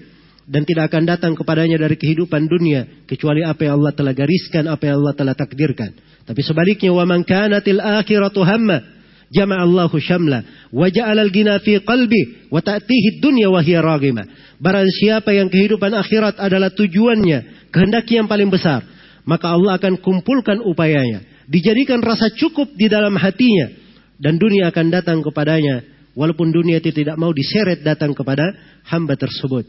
dan 0.45 0.67
tidak 0.69 0.93
akan 0.93 1.05
datang 1.07 1.33
kepadanya 1.33 1.81
dari 1.81 1.97
kehidupan 1.97 2.51
dunia 2.51 3.07
kecuali 3.09 3.41
apa 3.41 3.69
yang 3.69 3.81
Allah 3.81 3.95
telah 3.95 4.13
gariskan, 4.17 4.69
apa 4.69 4.85
yang 4.91 4.97
Allah 5.05 5.15
telah 5.17 5.35
takdirkan. 5.39 5.95
Tapi 6.25 6.41
sebaliknya 6.41 6.91
wa 6.93 7.05
man 7.05 7.23
kanatil 7.23 7.81
hamma 7.81 8.79
jama'a 9.35 9.67
Allahu 9.67 9.99
syamla 9.99 10.71
wa 10.71 10.87
ja'ala 10.87 11.27
al-ghina 11.27 11.59
fi 11.59 11.83
qalbi 11.83 12.49
wa 12.49 12.63
ta'tihi 12.63 13.19
dunya 13.19 13.51
wa 13.51 13.59
hiya. 13.59 13.83
Barang 14.63 14.89
siapa 14.89 15.35
yang 15.35 15.51
kehidupan 15.51 15.91
akhirat 15.91 16.39
adalah 16.39 16.71
tujuannya, 16.71 17.69
kehendak 17.75 18.07
yang 18.09 18.31
paling 18.31 18.49
besar, 18.49 18.87
maka 19.27 19.51
Allah 19.51 19.77
akan 19.77 19.99
kumpulkan 19.99 20.63
upayanya, 20.63 21.27
dijadikan 21.51 21.99
rasa 21.99 22.31
cukup 22.33 22.71
di 22.79 22.87
dalam 22.87 23.19
hatinya 23.19 23.75
dan 24.17 24.39
dunia 24.39 24.71
akan 24.71 24.87
datang 24.95 25.19
kepadanya 25.21 25.83
walaupun 26.15 26.55
dunia 26.55 26.79
itu 26.79 26.95
tidak 26.95 27.19
mau 27.19 27.35
diseret 27.35 27.83
datang 27.83 28.15
kepada 28.15 28.55
hamba 28.87 29.19
tersebut. 29.19 29.67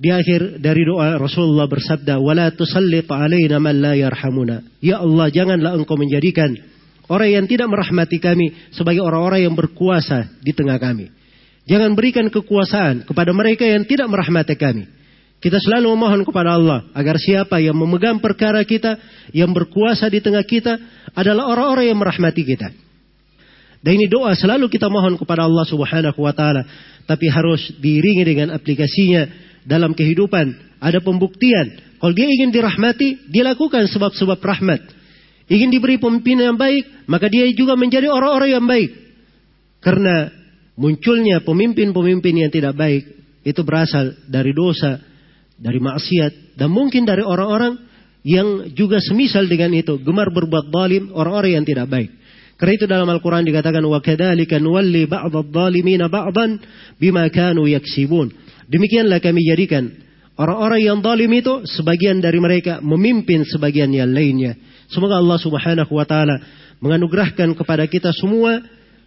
Di 0.00 0.08
akhir 0.08 0.64
dari 0.64 0.80
doa 0.80 1.20
Rasulullah 1.20 1.68
bersabda, 1.68 2.16
"Wala 2.24 2.48
tusallit 2.56 3.04
alaina 3.12 3.60
man 3.60 3.84
la 3.84 3.92
yarhamuna." 3.92 4.64
Ya 4.80 4.96
Allah, 4.96 5.28
janganlah 5.28 5.76
Engkau 5.76 6.00
menjadikan 6.00 6.56
orang 7.10 7.28
yang 7.34 7.44
tidak 7.50 7.66
merahmati 7.66 8.22
kami 8.22 8.70
sebagai 8.70 9.02
orang-orang 9.02 9.50
yang 9.50 9.54
berkuasa 9.58 10.30
di 10.38 10.54
tengah 10.54 10.78
kami. 10.78 11.10
Jangan 11.66 11.98
berikan 11.98 12.30
kekuasaan 12.30 13.04
kepada 13.04 13.34
mereka 13.34 13.66
yang 13.66 13.82
tidak 13.82 14.06
merahmati 14.06 14.54
kami. 14.54 14.86
Kita 15.40 15.56
selalu 15.56 15.96
memohon 15.96 16.22
kepada 16.22 16.54
Allah 16.54 16.86
agar 16.92 17.16
siapa 17.16 17.58
yang 17.58 17.72
memegang 17.74 18.20
perkara 18.20 18.60
kita, 18.62 19.00
yang 19.32 19.50
berkuasa 19.50 20.06
di 20.12 20.20
tengah 20.20 20.44
kita 20.44 20.76
adalah 21.16 21.48
orang-orang 21.48 21.90
yang 21.90 21.98
merahmati 21.98 22.44
kita. 22.44 22.68
Dan 23.80 23.96
ini 23.96 24.06
doa 24.12 24.36
selalu 24.36 24.68
kita 24.68 24.92
mohon 24.92 25.16
kepada 25.16 25.48
Allah 25.48 25.64
Subhanahu 25.64 26.20
wa 26.20 26.36
taala, 26.36 26.68
tapi 27.08 27.32
harus 27.32 27.72
diiringi 27.80 28.24
dengan 28.28 28.48
aplikasinya 28.52 29.24
dalam 29.64 29.96
kehidupan, 29.96 30.76
ada 30.76 31.00
pembuktian. 31.00 31.96
Kalau 31.96 32.12
dia 32.12 32.28
ingin 32.28 32.52
dirahmati, 32.52 33.32
dia 33.32 33.44
lakukan 33.48 33.88
sebab-sebab 33.88 34.36
rahmat 34.36 34.99
Ingin 35.49 35.69
diberi 35.69 36.01
pemimpin 36.01 36.41
yang 36.41 36.57
baik, 36.57 37.05
maka 37.05 37.29
dia 37.29 37.45
juga 37.53 37.77
menjadi 37.77 38.09
orang-orang 38.09 38.49
yang 38.49 38.65
baik. 38.65 38.89
Karena 39.77 40.33
munculnya 40.73 41.45
pemimpin-pemimpin 41.45 42.33
yang 42.45 42.49
tidak 42.49 42.73
baik, 42.73 43.03
itu 43.45 43.61
berasal 43.61 44.17
dari 44.25 44.57
dosa, 44.57 44.97
dari 45.53 45.77
maksiat, 45.77 46.57
dan 46.57 46.73
mungkin 46.73 47.05
dari 47.05 47.21
orang-orang 47.21 47.77
yang 48.25 48.73
juga 48.73 48.97
semisal 48.97 49.45
dengan 49.45 49.69
itu, 49.77 50.01
gemar 50.01 50.33
berbuat 50.33 50.73
zalim, 50.73 51.13
orang-orang 51.13 51.61
yang 51.61 51.65
tidak 51.69 51.85
baik. 51.93 52.09
Karena 52.57 52.73
itu 52.73 52.85
dalam 52.89 53.07
Al-Quran 53.11 53.45
dikatakan, 53.45 53.83
وَكَذَلِكَ 53.85 54.49
نُوَلِّ 54.63 54.95
بَعْضَ 55.11 55.33
الظَّالِمِينَ 55.45 56.01
بَعْضًا 56.07 56.45
بِمَا 56.97 57.25
كَانُوا 57.29 57.67
يَكْسِبُونَ 57.67 58.27
Demikianlah 58.65 59.21
kami 59.21 59.45
jadikan 59.45 59.93
orang-orang 60.41 60.81
yang 60.81 60.97
zalim 61.05 61.29
itu 61.37 61.61
sebagian 61.69 62.17
dari 62.17 62.41
mereka 62.41 62.81
memimpin 62.81 63.45
sebagian 63.45 63.93
yang 63.93 64.09
lainnya. 64.09 64.57
Semoga 64.90 65.22
Allah 65.22 65.38
Subhanahu 65.38 65.92
wa 65.94 66.06
taala 66.06 66.42
menganugerahkan 66.82 67.54
kepada 67.54 67.86
kita 67.86 68.10
semua 68.14 68.58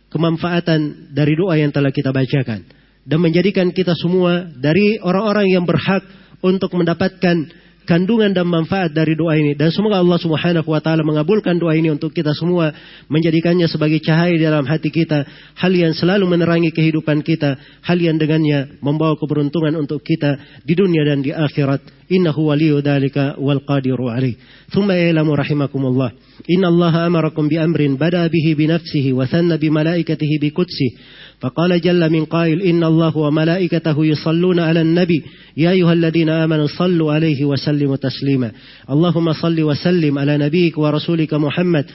kemanfaatan 0.08 1.12
dari 1.12 1.34
doa 1.36 1.60
yang 1.60 1.74
telah 1.74 1.92
kita 1.92 2.14
bacakan 2.16 2.64
dan 3.04 3.20
menjadikan 3.20 3.68
kita 3.76 3.92
semua 4.00 4.48
dari 4.56 4.96
orang-orang 5.02 5.52
yang 5.52 5.66
berhak 5.68 6.04
untuk 6.40 6.72
mendapatkan 6.76 7.63
kandungan 7.89 8.37
dan 8.37 8.45
manfaat 8.45 8.93
dari 8.93 9.17
doa 9.17 9.33
ini 9.33 9.57
dan 9.57 9.73
semoga 9.73 9.97
Allah 9.97 10.21
Subhanahu 10.21 10.69
wa 10.69 10.77
taala 10.85 11.01
mengabulkan 11.01 11.57
doa 11.57 11.73
ini 11.73 11.89
untuk 11.89 12.13
kita 12.13 12.37
semua 12.37 12.77
menjadikannya 13.09 13.65
sebagai 13.65 14.05
cahaya 14.05 14.37
dalam 14.37 14.69
hati 14.69 14.93
kita 14.93 15.25
hal 15.57 15.73
yang 15.73 15.97
selalu 15.97 16.29
menerangi 16.29 16.69
kehidupan 16.69 17.25
kita 17.25 17.57
hal 17.81 17.97
yang 17.97 18.21
dengannya 18.21 18.77
membawa 18.85 19.17
keberuntungan 19.17 19.73
untuk 19.81 20.05
kita 20.05 20.61
di 20.69 20.77
dunia 20.77 21.01
dan 21.09 21.25
di 21.25 21.33
akhirat 21.33 21.81
innahu 22.13 22.53
waliyyu 22.53 22.85
dzalika 22.85 23.41
wal 23.41 23.65
qadiru 23.65 24.13
alaih 24.13 24.37
thumma 24.69 24.93
ilamu 24.93 25.33
rahimakumullah 25.33 26.13
inna 26.45 26.69
Allah 26.69 27.09
amarakum 27.09 27.49
bi 27.49 27.57
amrin 27.57 27.97
bada 27.97 28.29
bihi 28.29 28.53
bi 28.53 28.69
nafsihi 28.69 29.17
wa 29.17 29.25
thanna 29.25 29.57
bi 29.57 29.73
malaikatihi 29.73 30.37
bi 30.37 30.53
qudsihi 30.53 31.27
فقال 31.39 31.81
جل 31.81 32.11
من 32.11 32.25
قائل 32.25 32.63
إن 32.63 32.85
الله 32.85 33.17
وملائكته 33.17 34.07
يصلون 34.07 34.59
على 34.59 34.81
النبي 34.81 35.23
يا 35.57 35.71
أيها 35.71 35.93
الذين 35.93 36.29
آمنوا 36.29 36.67
صلوا 36.67 37.13
عليه 37.13 37.45
وسلموا 37.45 37.72
تسليما 37.96 38.52
اللهم 38.90 39.34
صل 39.34 39.62
وسلم 39.62 40.20
على 40.20 40.38
نبيك 40.38 40.78
ورسولك 40.78 41.34
محمد. 41.34 41.86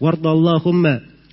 وارض 0.00 0.26
اللهم 0.26 0.86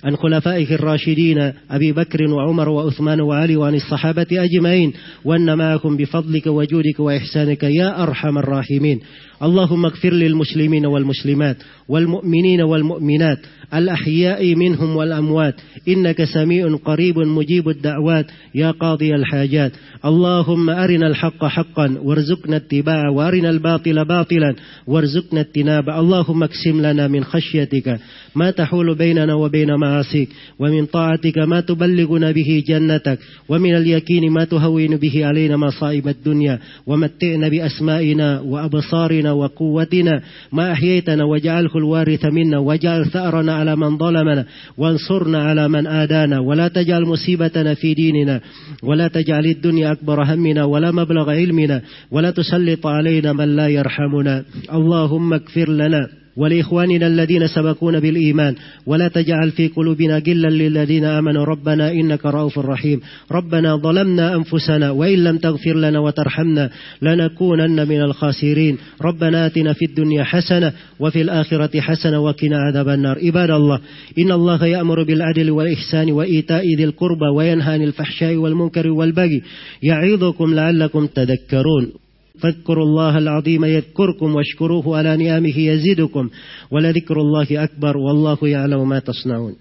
عن 0.04 0.16
خلفائه 0.16 0.74
الراشدين 0.74 1.52
أبي 1.70 1.92
بكر 1.92 2.30
وعمر 2.30 2.68
وعثمان 2.68 3.20
وعلي 3.20 3.56
وعن 3.56 3.74
الصحابة 3.74 4.26
أجمعين. 4.32 4.92
وأن 5.24 5.58
معكم 5.58 5.96
بفضلك 5.96 6.46
وجودك 6.46 7.00
وإحسانك 7.00 7.62
يا 7.62 8.02
أرحم 8.02 8.38
الراحمين. 8.38 9.00
اللهم 9.42 9.84
اغفر 9.84 10.12
للمسلمين 10.12 10.86
والمسلمات 10.86 11.56
والمؤمنين 11.88 12.60
والمؤمنات 12.60 13.38
الأحياء 13.74 14.54
منهم 14.54 14.96
والأموات 14.96 15.54
إنك 15.88 16.24
سميع 16.24 16.76
قريب 16.84 17.18
مجيب 17.18 17.68
الدعوات 17.68 18.26
يا 18.54 18.70
قاضي 18.70 19.14
الحاجات 19.14 19.72
اللهم 20.04 20.70
أرنا 20.70 21.06
الحق 21.06 21.44
حقا 21.44 21.98
وارزقنا 22.02 22.56
اتباعه 22.56 23.10
وأرنا 23.10 23.50
الباطل 23.50 24.04
باطلا 24.04 24.54
وارزقنا 24.86 25.40
اجتنابه 25.40 26.00
اللهم 26.00 26.42
اقسم 26.42 26.80
لنا 26.80 27.08
من 27.08 27.24
خشيتك 27.24 27.98
ما 28.34 28.50
تحول 28.50 28.94
بيننا 28.94 29.34
وبين 29.34 29.74
معاصيك 29.74 30.28
ومن 30.58 30.86
طاعتك 30.86 31.38
ما 31.38 31.60
تبلغنا 31.60 32.30
به 32.30 32.64
جنتك 32.68 33.18
ومن 33.48 33.74
اليقين 33.74 34.30
ما 34.30 34.44
تهون 34.44 34.96
به 34.96 35.26
علينا 35.26 35.56
مصائب 35.56 36.08
الدنيا 36.08 36.58
ومتعنا 36.86 37.48
بأسمائنا 37.48 38.40
وأبصارنا 38.40 39.23
وقوتنا. 39.32 40.22
ما 40.52 40.72
أحييتنا 40.72 41.24
واجعله 41.24 41.70
الوارث 41.76 42.24
منا 42.24 42.58
واجعل 42.58 43.06
ثأرنا 43.06 43.54
على 43.54 43.76
من 43.76 43.98
ظلمنا 43.98 44.44
وانصرنا 44.78 45.42
على 45.42 45.68
من 45.68 45.86
آدانا. 45.86 46.38
ولا 46.38 46.68
تجعل 46.68 47.02
مصيبتنا 47.02 47.74
في 47.74 47.94
ديننا 47.94 48.40
ولا 48.82 49.08
تجعل 49.08 49.46
الدنيا 49.46 49.92
أكبر 49.92 50.22
همنا 50.22 50.64
ولا 50.64 50.90
مبلغ 50.90 51.30
علمنا 51.30 51.82
ولا 52.10 52.30
تسلط 52.30 52.86
علينا 52.86 53.32
من 53.32 53.56
لا 53.56 53.68
يرحمنا. 53.68 54.44
اللهم 54.72 55.32
اغفر 55.32 55.70
لنا. 55.70 56.23
ولإخواننا 56.36 57.06
الذين 57.06 57.46
سبقونا 57.46 57.98
بالإيمان 57.98 58.54
ولا 58.86 59.08
تجعل 59.08 59.50
في 59.50 59.68
قلوبنا 59.68 60.18
غلا 60.18 60.48
للذين 60.48 61.04
آمنوا. 61.04 61.44
ربنا 61.44 61.92
إنك 61.92 62.26
رؤوف 62.26 62.58
رحيم. 62.58 63.00
ربنا 63.32 63.76
ظلمنا 63.76 64.36
أنفسنا 64.36 64.90
وإن 64.90 65.24
لم 65.24 65.38
تغفر 65.38 65.76
لنا 65.76 65.98
وترحمنا 65.98 66.70
لنكونن 67.02 67.88
من 67.88 68.02
الخاسرين. 68.02 68.78
ربنا 69.02 69.46
آتنا 69.46 69.72
في 69.72 69.84
الدنيا 69.84 70.24
حسنة 70.24 70.72
وفي 71.00 71.22
الآخرة 71.22 71.80
حسنة 71.80 72.20
وقنا 72.20 72.58
عذاب 72.58 72.88
النار. 72.88 73.18
عباد 73.24 73.50
الله 73.50 73.80
إن 74.18 74.32
الله 74.32 74.66
يأمر 74.66 75.02
بالعدل 75.02 75.50
والإحسان 75.50 76.12
وإيتاء 76.12 76.64
ذي 76.76 76.84
القربى 76.84 77.26
وينهى 77.36 77.72
عن 77.72 77.82
الفحشاء 77.82 78.36
والمنكر 78.36 78.90
والبغي. 78.90 79.42
يعظكم 79.82 80.54
لعلكم 80.54 81.06
تذكرون. 81.06 82.03
فاذكروا 82.38 82.84
الله 82.84 83.18
العظيم 83.18 83.64
يذكركم 83.64 84.34
واشكروه 84.34 84.98
على 84.98 85.16
نعمه 85.16 85.58
يزدكم 85.58 86.30
ولذكر 86.70 87.20
الله 87.20 87.46
أكبر 87.64 87.96
والله 87.96 88.38
يعلم 88.42 88.88
ما 88.88 88.98
تصنعون 88.98 89.56